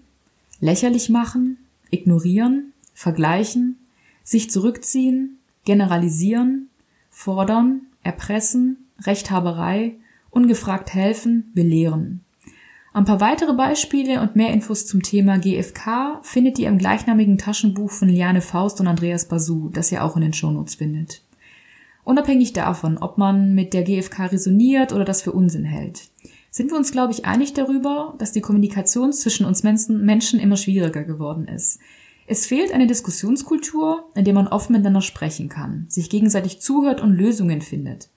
lächerlich 0.62 1.10
machen, 1.10 1.58
ignorieren, 1.90 2.72
vergleichen, 2.94 3.78
sich 4.24 4.50
zurückziehen, 4.50 5.38
generalisieren, 5.66 6.70
fordern, 7.10 7.82
erpressen, 8.04 8.78
Rechthaberei, 9.06 9.98
ungefragt 10.30 10.94
helfen, 10.94 11.52
belehren. 11.54 12.22
Ein 12.94 13.06
paar 13.06 13.22
weitere 13.22 13.54
Beispiele 13.54 14.22
und 14.22 14.36
mehr 14.36 14.52
Infos 14.52 14.86
zum 14.86 15.02
Thema 15.02 15.38
GFK 15.38 16.20
findet 16.24 16.60
ihr 16.60 16.68
im 16.68 16.78
gleichnamigen 16.78 17.38
Taschenbuch 17.38 17.90
von 17.90 18.10
Liane 18.10 18.42
Faust 18.42 18.82
und 18.82 18.88
Andreas 18.88 19.30
Basu, 19.30 19.70
das 19.70 19.92
ihr 19.94 20.04
auch 20.04 20.18
in 20.18 20.24
den 20.24 20.34
Shownotes 20.34 20.76
findet. 20.76 21.22
Unabhängig 22.04 22.52
davon, 22.52 22.98
ob 22.98 23.18
man 23.18 23.54
mit 23.54 23.74
der 23.74 23.84
GfK 23.84 24.26
resoniert 24.26 24.92
oder 24.92 25.06
das 25.06 25.22
für 25.22 25.32
Unsinn 25.32 25.64
hält, 25.64 26.10
sind 26.50 26.70
wir 26.70 26.78
uns, 26.78 26.92
glaube 26.92 27.14
ich, 27.14 27.26
einig 27.26 27.54
darüber, 27.54 28.16
dass 28.18 28.34
die 28.34 28.42
Kommunikation 28.42 29.14
zwischen 29.14 29.46
uns 29.46 29.64
Menschen 29.64 30.40
immer 30.40 30.58
schwieriger 30.58 31.06
geworden 31.06 31.48
ist. 31.48 31.80
Es 32.28 32.46
fehlt 32.46 32.74
eine 32.74 32.88
Diskussionskultur, 32.88 34.10
in 34.16 34.26
der 34.26 34.34
man 34.34 34.48
offen 34.48 34.74
miteinander 34.74 35.02
sprechen 35.02 35.48
kann, 35.48 35.86
sich 35.88 36.10
gegenseitig 36.10 36.60
zuhört 36.60 37.00
und 37.02 37.12
Lösungen 37.12 37.62
findet. 37.62 38.10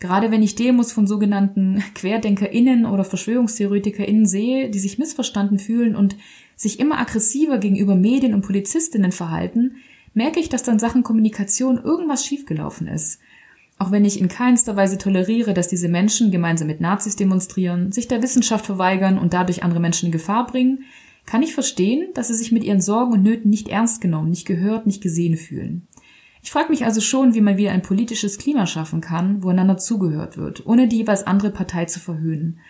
Gerade 0.00 0.30
wenn 0.30 0.42
ich 0.42 0.54
Demos 0.54 0.92
von 0.92 1.06
sogenannten 1.06 1.84
QuerdenkerInnen 1.94 2.86
oder 2.86 3.04
VerschwörungstheoretikerInnen 3.04 4.26
sehe, 4.26 4.70
die 4.70 4.78
sich 4.78 4.98
missverstanden 4.98 5.58
fühlen 5.58 5.94
und 5.94 6.16
sich 6.56 6.80
immer 6.80 6.98
aggressiver 6.98 7.58
gegenüber 7.58 7.94
Medien 7.94 8.34
und 8.34 8.42
Polizistinnen 8.42 9.12
verhalten, 9.12 9.76
merke 10.14 10.40
ich, 10.40 10.48
dass 10.48 10.62
dann 10.62 10.78
Sachen 10.78 11.02
Kommunikation 11.02 11.78
irgendwas 11.82 12.24
schiefgelaufen 12.24 12.88
ist. 12.88 13.20
Auch 13.78 13.90
wenn 13.92 14.04
ich 14.04 14.20
in 14.20 14.28
keinster 14.28 14.76
Weise 14.76 14.98
toleriere, 14.98 15.54
dass 15.54 15.68
diese 15.68 15.88
Menschen 15.88 16.30
gemeinsam 16.30 16.66
mit 16.66 16.80
Nazis 16.80 17.16
demonstrieren, 17.16 17.92
sich 17.92 18.08
der 18.08 18.22
Wissenschaft 18.22 18.66
verweigern 18.66 19.18
und 19.18 19.32
dadurch 19.32 19.62
andere 19.62 19.80
Menschen 19.80 20.06
in 20.06 20.12
Gefahr 20.12 20.46
bringen, 20.46 20.84
kann 21.24 21.42
ich 21.42 21.54
verstehen, 21.54 22.08
dass 22.14 22.28
sie 22.28 22.34
sich 22.34 22.52
mit 22.52 22.64
ihren 22.64 22.80
Sorgen 22.80 23.12
und 23.12 23.22
Nöten 23.22 23.50
nicht 23.50 23.68
ernst 23.68 24.00
genommen, 24.00 24.30
nicht 24.30 24.46
gehört, 24.46 24.86
nicht 24.86 25.02
gesehen 25.02 25.36
fühlen. 25.36 25.86
Ich 26.42 26.50
frage 26.50 26.70
mich 26.70 26.84
also 26.84 27.00
schon, 27.00 27.34
wie 27.34 27.40
man 27.40 27.56
wieder 27.56 27.72
ein 27.72 27.82
politisches 27.82 28.38
Klima 28.38 28.66
schaffen 28.66 29.00
kann, 29.00 29.42
wo 29.42 29.50
einander 29.50 29.76
zugehört 29.76 30.36
wird, 30.38 30.66
ohne 30.66 30.88
die 30.88 30.98
jeweils 30.98 31.26
andere 31.26 31.50
Partei 31.50 31.84
zu 31.84 32.00
verhöhnen. 32.00 32.60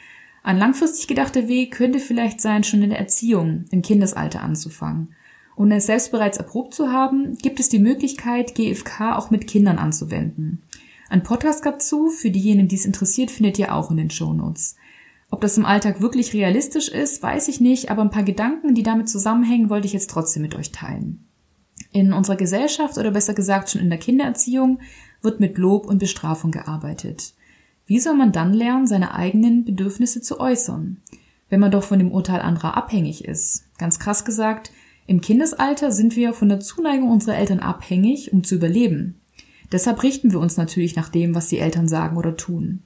Ein 0.43 0.59
langfristig 0.59 1.07
gedachter 1.07 1.49
Weg 1.49 1.73
könnte 1.73 1.99
vielleicht 1.99 2.41
sein, 2.41 2.65
schon 2.65 2.83
in 2.83 2.91
der 2.91 2.99
Erziehung, 2.99 3.67
im 3.71 3.83
Kindesalter 3.83 4.43
anzufangen. 4.43 5.15
Ohne 5.57 5.77
es 5.77 5.87
selbst 5.87 6.11
bereits 6.11 6.39
erprobt 6.39 6.75
zu 6.75 6.91
haben, 6.91 7.37
gibt 7.37 7.61
es 7.61 7.69
die 7.69 7.79
Möglichkeit, 7.79 8.55
GFK 8.55 9.17
auch 9.17 9.31
mit 9.31 9.47
Kindern 9.47 9.79
anzuwenden. 9.79 10.63
Ein 11.11 11.23
Podcast 11.23 11.67
dazu, 11.67 12.09
für 12.09 12.31
diejenigen, 12.31 12.69
die 12.69 12.77
es 12.77 12.87
interessiert, 12.87 13.31
findet 13.31 13.59
ihr 13.59 13.75
auch 13.75 13.91
in 13.91 13.99
den 13.99 14.11
Shownotes. 14.11 14.77
Ob 15.31 15.41
das 15.41 15.59
im 15.59 15.67
Alltag 15.67 16.01
wirklich 16.01 16.33
realistisch 16.33 16.89
ist, 16.89 17.23
weiß 17.23 17.49
ich 17.49 17.61
nicht, 17.61 17.91
aber 17.91 18.03
ein 18.03 18.11
paar 18.11 18.23
Gedanken, 18.23 18.75
die 18.75 18.83
damit 18.83 19.09
zusammenhängen, 19.09 19.71
wollte 19.71 19.87
ich 19.87 19.93
jetzt 19.93 20.11
trotzdem 20.11 20.43
mit 20.43 20.55
euch 20.55 20.73
teilen. 20.73 21.27
In 21.93 22.13
unserer 22.13 22.37
Gesellschaft 22.37 22.99
oder 22.99 23.11
besser 23.11 23.35
gesagt 23.35 23.71
schon 23.71 23.81
in 23.81 23.91
der 23.91 23.99
Kindererziehung 23.99 24.81
wird 25.23 25.41
mit 25.41 25.59
Lob 25.59 25.87
und 25.87 25.99
Bestrafung 25.99 26.51
gearbeitet. 26.51 27.35
Wie 27.87 27.99
soll 27.99 28.15
man 28.15 28.33
dann 28.33 28.55
lernen, 28.55 28.87
seine 28.87 29.15
eigenen 29.15 29.65
Bedürfnisse 29.65 30.21
zu 30.21 30.39
äußern? 30.39 30.99
Wenn 31.49 31.61
man 31.61 31.73
doch 31.73 31.83
von 31.83 31.99
dem 31.99 32.13
Urteil 32.13 32.41
anderer 32.41 32.77
abhängig 32.77 33.25
ist. 33.25 33.65
Ganz 33.79 33.99
krass 33.99 34.25
gesagt, 34.25 34.71
im 35.09 35.21
Kindesalter 35.21 35.91
sind 35.91 36.15
wir 36.15 36.33
von 36.33 36.49
der 36.49 36.61
Zuneigung 36.61 37.11
unserer 37.11 37.37
Eltern 37.37 37.59
abhängig, 37.59 38.33
um 38.33 38.45
zu 38.45 38.55
überleben. 38.55 39.21
Deshalb 39.73 40.05
richten 40.05 40.31
wir 40.31 40.39
uns 40.39 40.57
natürlich 40.57 40.95
nach 40.95 41.09
dem, 41.09 41.35
was 41.35 41.49
die 41.49 41.59
Eltern 41.59 41.89
sagen 41.89 42.17
oder 42.17 42.37
tun. 42.37 42.85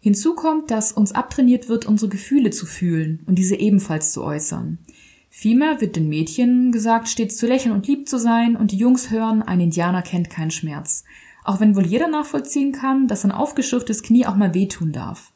Hinzu 0.00 0.34
kommt, 0.34 0.70
dass 0.70 0.92
uns 0.92 1.12
abtrainiert 1.12 1.68
wird, 1.68 1.84
unsere 1.84 2.10
Gefühle 2.10 2.50
zu 2.50 2.64
fühlen 2.64 3.20
und 3.26 3.34
diese 3.34 3.56
ebenfalls 3.56 4.12
zu 4.12 4.22
äußern. 4.22 4.78
Vielmehr 5.40 5.80
wird 5.80 5.94
den 5.94 6.08
Mädchen 6.08 6.72
gesagt, 6.72 7.06
stets 7.06 7.36
zu 7.36 7.46
lächeln 7.46 7.72
und 7.72 7.86
lieb 7.86 8.08
zu 8.08 8.18
sein, 8.18 8.56
und 8.56 8.72
die 8.72 8.76
Jungs 8.76 9.12
hören, 9.12 9.40
ein 9.40 9.60
Indianer 9.60 10.02
kennt 10.02 10.30
keinen 10.30 10.50
Schmerz. 10.50 11.04
Auch 11.44 11.60
wenn 11.60 11.76
wohl 11.76 11.86
jeder 11.86 12.08
nachvollziehen 12.08 12.72
kann, 12.72 13.06
dass 13.06 13.24
ein 13.24 13.30
aufgeschürftes 13.30 14.02
Knie 14.02 14.26
auch 14.26 14.34
mal 14.34 14.52
wehtun 14.52 14.90
darf. 14.90 15.32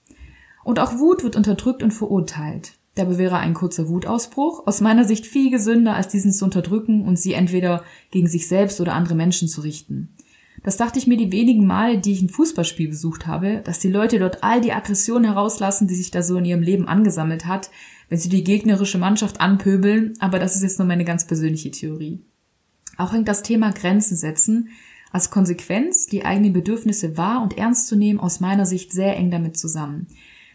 Und 0.64 0.80
auch 0.80 0.98
Wut 0.98 1.22
wird 1.22 1.36
unterdrückt 1.36 1.84
und 1.84 1.92
verurteilt. 1.92 2.72
Dabei 2.96 3.16
wäre 3.16 3.36
ein 3.36 3.54
kurzer 3.54 3.88
Wutausbruch 3.88 4.66
aus 4.66 4.80
meiner 4.80 5.04
Sicht 5.04 5.24
viel 5.24 5.52
gesünder, 5.52 5.94
als 5.94 6.08
diesen 6.08 6.32
zu 6.32 6.46
unterdrücken 6.46 7.06
und 7.06 7.16
sie 7.16 7.34
entweder 7.34 7.84
gegen 8.10 8.26
sich 8.26 8.48
selbst 8.48 8.80
oder 8.80 8.94
andere 8.94 9.14
Menschen 9.14 9.46
zu 9.46 9.60
richten. 9.60 10.16
Das 10.64 10.76
dachte 10.76 10.98
ich 10.98 11.06
mir 11.06 11.16
die 11.16 11.30
wenigen 11.30 11.64
Male, 11.64 11.98
die 11.98 12.12
ich 12.12 12.22
ein 12.22 12.28
Fußballspiel 12.28 12.88
besucht 12.88 13.28
habe, 13.28 13.62
dass 13.64 13.78
die 13.78 13.90
Leute 13.90 14.18
dort 14.18 14.42
all 14.42 14.60
die 14.60 14.72
Aggression 14.72 15.22
herauslassen, 15.24 15.86
die 15.86 15.94
sich 15.94 16.10
da 16.10 16.22
so 16.22 16.36
in 16.36 16.44
ihrem 16.44 16.62
Leben 16.62 16.88
angesammelt 16.88 17.46
hat, 17.46 17.70
wenn 18.12 18.18
sie 18.18 18.28
die 18.28 18.44
gegnerische 18.44 18.98
Mannschaft 18.98 19.40
anpöbeln, 19.40 20.12
aber 20.18 20.38
das 20.38 20.54
ist 20.54 20.62
jetzt 20.62 20.78
nur 20.78 20.86
meine 20.86 21.06
ganz 21.06 21.26
persönliche 21.26 21.70
Theorie. 21.70 22.20
Auch 22.98 23.14
hängt 23.14 23.26
das 23.26 23.42
Thema 23.42 23.72
Grenzen 23.72 24.18
setzen 24.18 24.68
als 25.12 25.30
Konsequenz, 25.30 26.08
die 26.08 26.22
eigenen 26.22 26.52
Bedürfnisse 26.52 27.16
wahr 27.16 27.42
und 27.42 27.56
ernst 27.56 27.86
zu 27.86 27.96
nehmen, 27.96 28.20
aus 28.20 28.38
meiner 28.38 28.66
Sicht 28.66 28.92
sehr 28.92 29.16
eng 29.16 29.30
damit 29.30 29.56
zusammen. 29.56 30.08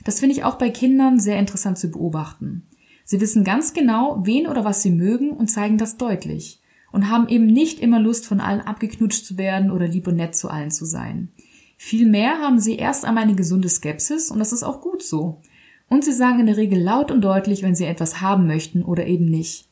Das 0.03 0.19
finde 0.19 0.35
ich 0.35 0.43
auch 0.43 0.59
bei 0.59 0.69
Kindern 0.69 1.19
sehr 1.19 1.39
interessant 1.39 1.79
zu 1.79 1.89
beobachten. 1.89 2.67
Sie 3.05 3.21
wissen 3.21 3.43
ganz 3.43 3.73
genau, 3.73 4.21
wen 4.23 4.45
oder 4.45 4.63
was 4.63 4.83
sie 4.83 4.91
mögen 4.91 5.31
und 5.31 5.47
zeigen 5.47 5.79
das 5.79 5.97
deutlich 5.97 6.61
und 6.91 7.09
haben 7.09 7.27
eben 7.27 7.47
nicht 7.47 7.79
immer 7.79 7.99
Lust, 7.99 8.27
von 8.27 8.39
allen 8.39 8.61
abgeknutscht 8.61 9.25
zu 9.25 9.35
werden 9.39 9.71
oder 9.71 9.87
lieb 9.87 10.05
und 10.07 10.17
nett 10.17 10.35
zu 10.35 10.51
allen 10.51 10.69
zu 10.69 10.85
sein. 10.85 11.29
Vielmehr 11.75 12.37
haben 12.37 12.59
sie 12.59 12.75
erst 12.75 13.03
einmal 13.03 13.23
eine 13.23 13.35
gesunde 13.35 13.67
Skepsis 13.67 14.29
und 14.29 14.37
das 14.37 14.53
ist 14.53 14.61
auch 14.61 14.79
gut 14.79 15.01
so. 15.01 15.41
Und 15.89 16.03
sie 16.03 16.12
sagen 16.12 16.39
in 16.39 16.48
der 16.48 16.58
Regel 16.58 16.82
laut 16.82 17.12
und 17.12 17.22
deutlich, 17.22 17.63
wenn 17.63 17.75
sie 17.75 17.86
etwas 17.86 18.22
haben 18.22 18.48
möchten 18.48 18.84
oder 18.84 19.08
eben 19.08 19.25
nicht. 19.25 19.67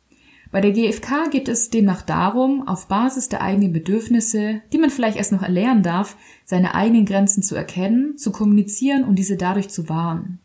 Bei 0.51 0.61
der 0.61 0.71
GfK 0.71 1.29
geht 1.31 1.49
es 1.49 1.69
demnach 1.69 2.01
darum, 2.01 2.67
auf 2.67 2.87
Basis 2.87 3.27
der 3.27 3.41
eigenen 3.41 3.73
Bedürfnisse, 3.73 4.61
die 4.71 4.77
man 4.77 4.89
vielleicht 4.89 5.17
erst 5.17 5.33
noch 5.33 5.41
erlernen 5.41 5.83
darf, 5.83 6.15
seine 6.45 6.75
eigenen 6.75 7.05
Grenzen 7.05 7.43
zu 7.43 7.55
erkennen, 7.55 8.17
zu 8.17 8.31
kommunizieren 8.31 9.03
und 9.03 9.19
diese 9.19 9.35
dadurch 9.35 9.69
zu 9.69 9.89
wahren. 9.89 10.39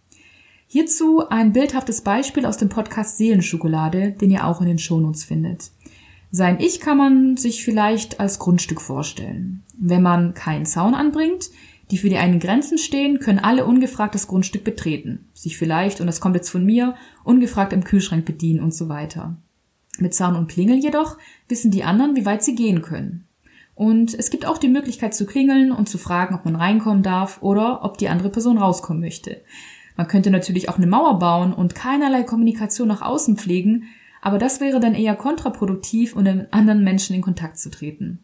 Hierzu 0.67 1.29
ein 1.29 1.53
bildhaftes 1.53 2.01
Beispiel 2.01 2.47
aus 2.47 2.57
dem 2.57 2.69
Podcast 2.69 3.19
Seelenschokolade, 3.19 4.13
den 4.13 4.31
ihr 4.31 4.47
auch 4.47 4.61
in 4.61 4.69
den 4.69 4.79
Shownotes 4.79 5.25
findet. 5.25 5.71
Sein 6.33 6.61
Ich 6.61 6.81
kann 6.81 6.97
man 6.97 7.37
sich 7.37 7.65
vielleicht 7.65 8.21
als 8.21 8.39
Grundstück 8.39 8.81
vorstellen. 8.81 9.65
Wenn 9.77 10.03
man 10.03 10.33
keinen 10.35 10.67
Zaun 10.67 10.95
anbringt, 10.95 11.51
die 11.91 11.99
für 11.99 12.09
die 12.09 12.19
eigenen 12.19 12.41
Grenzen 12.41 12.79
stehen, 12.79 13.19
können 13.19 13.39
alle 13.39 13.65
ungefragt 13.65 14.15
das 14.15 14.27
Grundstück 14.27 14.65
betreten, 14.65 15.29
sich 15.35 15.57
vielleicht, 15.59 16.01
und 16.01 16.07
das 16.07 16.21
kommt 16.21 16.37
jetzt 16.37 16.51
von 16.51 16.65
mir, 16.65 16.95
ungefragt 17.25 17.73
im 17.73 17.85
Kühlschrank 17.85 18.25
bedienen 18.25 18.61
und 18.61 18.75
so 18.75 18.89
weiter. 18.89 19.37
Mit 19.99 20.15
Zaun 20.15 20.37
und 20.37 20.49
Klingel 20.49 20.79
jedoch 20.79 21.19
wissen 21.49 21.71
die 21.71 21.85
anderen, 21.85 22.17
wie 22.17 22.25
weit 22.25 22.43
sie 22.43 22.55
gehen 22.55 22.83
können. 22.83 23.27
Und 23.75 24.15
es 24.15 24.31
gibt 24.31 24.47
auch 24.47 24.59
die 24.59 24.69
Möglichkeit 24.69 25.15
zu 25.15 25.27
klingeln 25.27 25.73
und 25.73 25.89
zu 25.89 25.99
fragen, 25.99 26.35
ob 26.35 26.45
man 26.45 26.57
reinkommen 26.57 27.03
darf 27.03 27.43
oder 27.43 27.85
ob 27.85 27.99
die 27.99 28.09
andere 28.09 28.31
Person 28.31 28.59
rauskommen 28.59 29.01
möchte. 29.01 29.43
Man 29.97 30.07
könnte 30.07 30.31
natürlich 30.31 30.69
auch 30.69 30.77
eine 30.77 30.87
Mauer 30.87 31.19
bauen 31.19 31.53
und 31.53 31.75
keinerlei 31.75 32.23
Kommunikation 32.23 32.89
nach 32.89 33.03
außen 33.03 33.37
pflegen, 33.37 33.85
aber 34.23 34.39
das 34.39 34.61
wäre 34.61 34.81
dann 34.81 34.95
eher 34.95 35.15
kontraproduktiv, 35.17 36.15
um 36.15 36.23
mit 36.23 36.53
anderen 36.53 36.85
Menschen 36.85 37.17
in 37.17 37.23
Kontakt 37.23 37.59
zu 37.59 37.71
treten. 37.71 38.21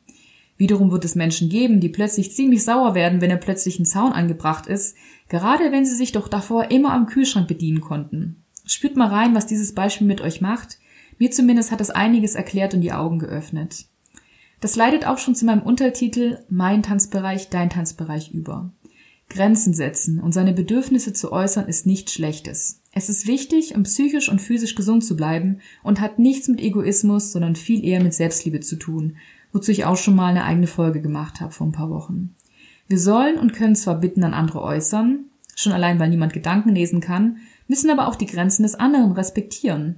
Wiederum 0.56 0.90
wird 0.90 1.04
es 1.04 1.14
Menschen 1.14 1.48
geben, 1.48 1.80
die 1.80 1.88
plötzlich 1.88 2.34
ziemlich 2.34 2.64
sauer 2.64 2.94
werden, 2.94 3.20
wenn 3.20 3.30
er 3.30 3.36
plötzlich 3.36 3.78
ein 3.78 3.84
Zaun 3.84 4.12
angebracht 4.12 4.66
ist, 4.66 4.96
gerade 5.28 5.70
wenn 5.70 5.84
sie 5.84 5.94
sich 5.94 6.12
doch 6.12 6.28
davor 6.28 6.70
immer 6.70 6.92
am 6.92 7.06
Kühlschrank 7.06 7.46
bedienen 7.46 7.80
konnten. 7.80 8.42
Spürt 8.64 8.96
mal 8.96 9.08
rein, 9.08 9.34
was 9.34 9.46
dieses 9.46 9.74
Beispiel 9.74 10.06
mit 10.06 10.20
euch 10.20 10.40
macht. 10.40 10.78
Mir 11.18 11.30
zumindest 11.30 11.70
hat 11.70 11.80
es 11.80 11.90
einiges 11.90 12.34
erklärt 12.34 12.74
und 12.74 12.80
die 12.80 12.92
Augen 12.92 13.18
geöffnet. 13.18 13.86
Das 14.60 14.76
leitet 14.76 15.06
auch 15.06 15.18
schon 15.18 15.34
zu 15.34 15.44
meinem 15.44 15.62
Untertitel 15.62 16.38
Mein 16.48 16.82
Tanzbereich, 16.82 17.50
dein 17.50 17.70
Tanzbereich 17.70 18.32
über. 18.32 18.72
Grenzen 19.28 19.74
setzen 19.74 20.20
und 20.20 20.32
seine 20.32 20.52
Bedürfnisse 20.52 21.12
zu 21.12 21.32
äußern 21.32 21.68
ist 21.68 21.86
nichts 21.86 22.12
Schlechtes. 22.12 22.80
Es 22.92 23.08
ist 23.08 23.26
wichtig, 23.26 23.74
um 23.74 23.82
psychisch 23.82 24.28
und 24.28 24.40
physisch 24.40 24.74
gesund 24.74 25.04
zu 25.04 25.16
bleiben 25.16 25.60
und 25.82 26.00
hat 26.00 26.18
nichts 26.18 26.48
mit 26.48 26.60
Egoismus, 26.60 27.32
sondern 27.32 27.56
viel 27.56 27.84
eher 27.84 28.02
mit 28.02 28.14
Selbstliebe 28.14 28.60
zu 28.60 28.76
tun, 28.76 29.16
wozu 29.56 29.70
ich 29.72 29.86
auch 29.86 29.96
schon 29.96 30.14
mal 30.14 30.26
eine 30.26 30.44
eigene 30.44 30.66
Folge 30.66 31.00
gemacht 31.00 31.40
habe 31.40 31.50
vor 31.50 31.66
ein 31.66 31.72
paar 31.72 31.88
Wochen. 31.88 32.34
Wir 32.88 32.98
sollen 32.98 33.38
und 33.38 33.54
können 33.54 33.74
zwar 33.74 33.96
Bitten 33.96 34.22
an 34.22 34.34
andere 34.34 34.62
äußern, 34.62 35.24
schon 35.56 35.72
allein 35.72 35.98
weil 35.98 36.10
niemand 36.10 36.34
Gedanken 36.34 36.68
lesen 36.68 37.00
kann, 37.00 37.38
müssen 37.66 37.90
aber 37.90 38.06
auch 38.06 38.16
die 38.16 38.26
Grenzen 38.26 38.64
des 38.64 38.74
anderen 38.74 39.12
respektieren. 39.12 39.96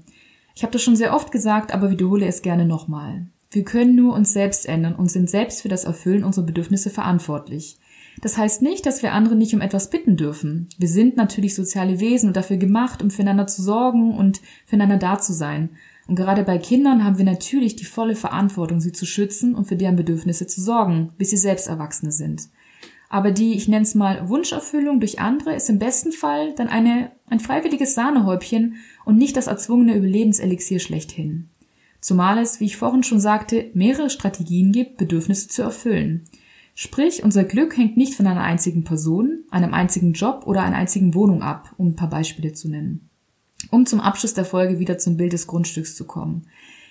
Ich 0.54 0.62
habe 0.62 0.72
das 0.72 0.82
schon 0.82 0.94
sehr 0.94 1.12
oft 1.12 1.32
gesagt, 1.32 1.74
aber 1.74 1.90
wiederhole 1.90 2.26
es 2.26 2.42
gerne 2.42 2.64
nochmal. 2.64 3.26
Wir 3.50 3.64
können 3.64 3.96
nur 3.96 4.14
uns 4.14 4.32
selbst 4.32 4.66
ändern 4.66 4.94
und 4.94 5.10
sind 5.10 5.28
selbst 5.28 5.62
für 5.62 5.68
das 5.68 5.84
Erfüllen 5.84 6.22
unserer 6.22 6.46
Bedürfnisse 6.46 6.90
verantwortlich. 6.90 7.78
Das 8.20 8.36
heißt 8.38 8.62
nicht, 8.62 8.86
dass 8.86 9.02
wir 9.02 9.12
andere 9.12 9.36
nicht 9.36 9.54
um 9.54 9.60
etwas 9.60 9.90
bitten 9.90 10.16
dürfen. 10.16 10.68
Wir 10.78 10.88
sind 10.88 11.16
natürlich 11.16 11.54
soziale 11.54 11.98
Wesen 11.98 12.28
und 12.28 12.36
dafür 12.36 12.58
gemacht, 12.58 13.02
um 13.02 13.10
füreinander 13.10 13.46
zu 13.46 13.62
sorgen 13.62 14.16
und 14.16 14.40
füreinander 14.66 14.98
da 14.98 15.18
zu 15.18 15.32
sein. 15.32 15.70
Und 16.08 16.16
gerade 16.16 16.42
bei 16.42 16.56
Kindern 16.56 17.04
haben 17.04 17.18
wir 17.18 17.24
natürlich 17.26 17.76
die 17.76 17.84
volle 17.84 18.16
Verantwortung, 18.16 18.80
sie 18.80 18.92
zu 18.92 19.04
schützen 19.04 19.54
und 19.54 19.66
für 19.66 19.76
deren 19.76 19.94
Bedürfnisse 19.94 20.46
zu 20.46 20.62
sorgen, 20.62 21.12
bis 21.18 21.30
sie 21.30 21.36
selbst 21.36 21.68
Erwachsene 21.68 22.10
sind. 22.10 22.48
Aber 23.10 23.30
die, 23.30 23.52
ich 23.52 23.68
nenne 23.68 23.82
es 23.82 23.94
mal, 23.94 24.28
Wunscherfüllung 24.28 25.00
durch 25.00 25.20
andere 25.20 25.54
ist 25.54 25.68
im 25.68 25.78
besten 25.78 26.12
Fall 26.12 26.54
dann 26.54 26.68
eine, 26.68 27.12
ein 27.26 27.40
freiwilliges 27.40 27.94
Sahnehäubchen 27.94 28.76
und 29.04 29.18
nicht 29.18 29.36
das 29.36 29.48
erzwungene 29.48 29.96
Überlebenselixier 29.96 30.80
schlechthin. 30.80 31.50
Zumal 32.00 32.38
es, 32.38 32.58
wie 32.58 32.66
ich 32.66 32.78
vorhin 32.78 33.02
schon 33.02 33.20
sagte, 33.20 33.70
mehrere 33.74 34.08
Strategien 34.08 34.72
gibt, 34.72 34.96
Bedürfnisse 34.96 35.48
zu 35.48 35.62
erfüllen. 35.62 36.24
Sprich, 36.74 37.22
unser 37.22 37.44
Glück 37.44 37.76
hängt 37.76 37.98
nicht 37.98 38.14
von 38.14 38.26
einer 38.26 38.44
einzigen 38.44 38.84
Person, 38.84 39.44
einem 39.50 39.74
einzigen 39.74 40.14
Job 40.14 40.44
oder 40.46 40.62
einer 40.62 40.76
einzigen 40.76 41.14
Wohnung 41.14 41.42
ab, 41.42 41.74
um 41.76 41.88
ein 41.88 41.96
paar 41.96 42.08
Beispiele 42.08 42.54
zu 42.54 42.70
nennen. 42.70 43.07
Um 43.70 43.86
zum 43.86 44.00
Abschluss 44.00 44.34
der 44.34 44.44
Folge 44.44 44.78
wieder 44.78 44.98
zum 44.98 45.16
Bild 45.16 45.32
des 45.32 45.46
Grundstücks 45.46 45.94
zu 45.94 46.06
kommen. 46.06 46.46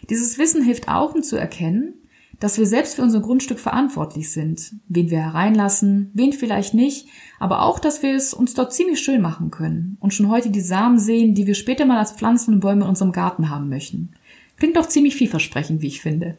Dieses 0.10 0.38
Wissen 0.38 0.64
hilft 0.64 0.88
auch, 0.88 1.16
um 1.16 1.24
zu 1.24 1.38
erkennen, 1.38 1.94
dass 2.40 2.58
wir 2.58 2.68
selbst 2.68 2.96
für 2.96 3.02
unser 3.02 3.20
Grundstück 3.20 3.60
verantwortlich 3.60 4.32
sind, 4.32 4.76
wen 4.88 5.10
wir 5.10 5.20
hereinlassen, 5.20 6.12
wen 6.14 6.34
vielleicht 6.34 6.74
nicht, 6.74 7.08
aber 7.40 7.64
auch, 7.64 7.80
dass 7.80 8.04
wir 8.04 8.16
es 8.16 8.34
uns 8.34 8.54
dort 8.54 8.74
ziemlich 8.74 9.00
schön 9.00 9.22
machen 9.22 9.50
können 9.50 9.98
und 10.00 10.14
schon 10.14 10.30
heute 10.30 10.52
die 10.52 10.62
Samen 10.62 11.00
sehen, 11.00 11.34
die 11.34 11.48
wir 11.48 11.56
später 11.56 11.86
mal 11.86 11.98
als 11.98 12.12
Pflanzen 12.12 12.54
und 12.54 12.60
Bäume 12.60 12.84
in 12.84 12.90
unserem 12.90 13.12
Garten 13.12 13.50
haben 13.50 13.70
möchten. 13.70 14.14
Klingt 14.58 14.76
doch 14.76 14.88
ziemlich 14.88 15.16
vielversprechend, 15.16 15.82
wie 15.82 15.88
ich 15.88 16.02
finde. 16.02 16.38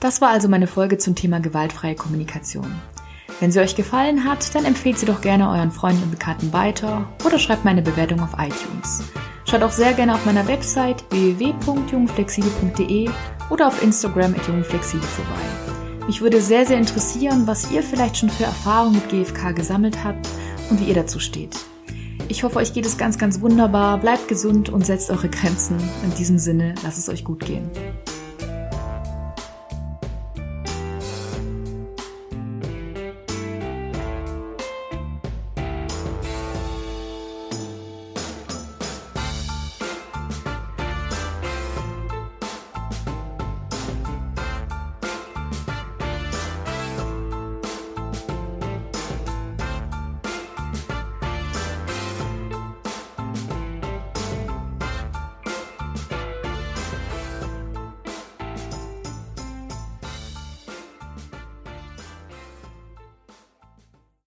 Das 0.00 0.22
war 0.22 0.30
also 0.30 0.48
meine 0.48 0.66
Folge 0.66 0.96
zum 0.96 1.14
Thema 1.14 1.40
gewaltfreie 1.40 1.94
Kommunikation. 1.94 2.74
Wenn 3.40 3.50
sie 3.50 3.60
euch 3.60 3.74
gefallen 3.74 4.24
hat, 4.24 4.54
dann 4.54 4.66
empfehlt 4.66 4.98
sie 4.98 5.06
doch 5.06 5.22
gerne 5.22 5.48
euren 5.48 5.72
Freunden 5.72 6.02
und 6.02 6.10
Bekannten 6.10 6.52
weiter 6.52 7.08
oder 7.24 7.38
schreibt 7.38 7.64
meine 7.64 7.80
Bewertung 7.80 8.20
auf 8.20 8.34
iTunes. 8.34 9.02
Schaut 9.46 9.62
auch 9.62 9.70
sehr 9.70 9.94
gerne 9.94 10.14
auf 10.14 10.26
meiner 10.26 10.46
Website 10.46 11.02
www.jungflexibel.de 11.10 13.08
oder 13.48 13.68
auf 13.68 13.82
Instagram 13.82 14.34
at 14.34 14.46
jungflexibel 14.46 15.08
vorbei. 15.08 15.40
Mich 16.06 16.20
würde 16.20 16.42
sehr, 16.42 16.66
sehr 16.66 16.76
interessieren, 16.76 17.46
was 17.46 17.70
ihr 17.72 17.82
vielleicht 17.82 18.18
schon 18.18 18.28
für 18.28 18.44
Erfahrungen 18.44 18.96
mit 18.96 19.08
GFK 19.08 19.52
gesammelt 19.56 20.04
habt 20.04 20.28
und 20.68 20.78
wie 20.78 20.84
ihr 20.84 20.94
dazu 20.94 21.18
steht. 21.18 21.56
Ich 22.28 22.44
hoffe, 22.44 22.58
euch 22.58 22.74
geht 22.74 22.84
es 22.84 22.98
ganz, 22.98 23.16
ganz 23.16 23.40
wunderbar. 23.40 23.96
Bleibt 23.98 24.28
gesund 24.28 24.68
und 24.68 24.84
setzt 24.84 25.10
eure 25.10 25.30
Grenzen. 25.30 25.78
In 26.04 26.14
diesem 26.14 26.38
Sinne, 26.38 26.74
lasst 26.84 26.98
es 26.98 27.08
euch 27.08 27.24
gut 27.24 27.40
gehen. 27.40 27.70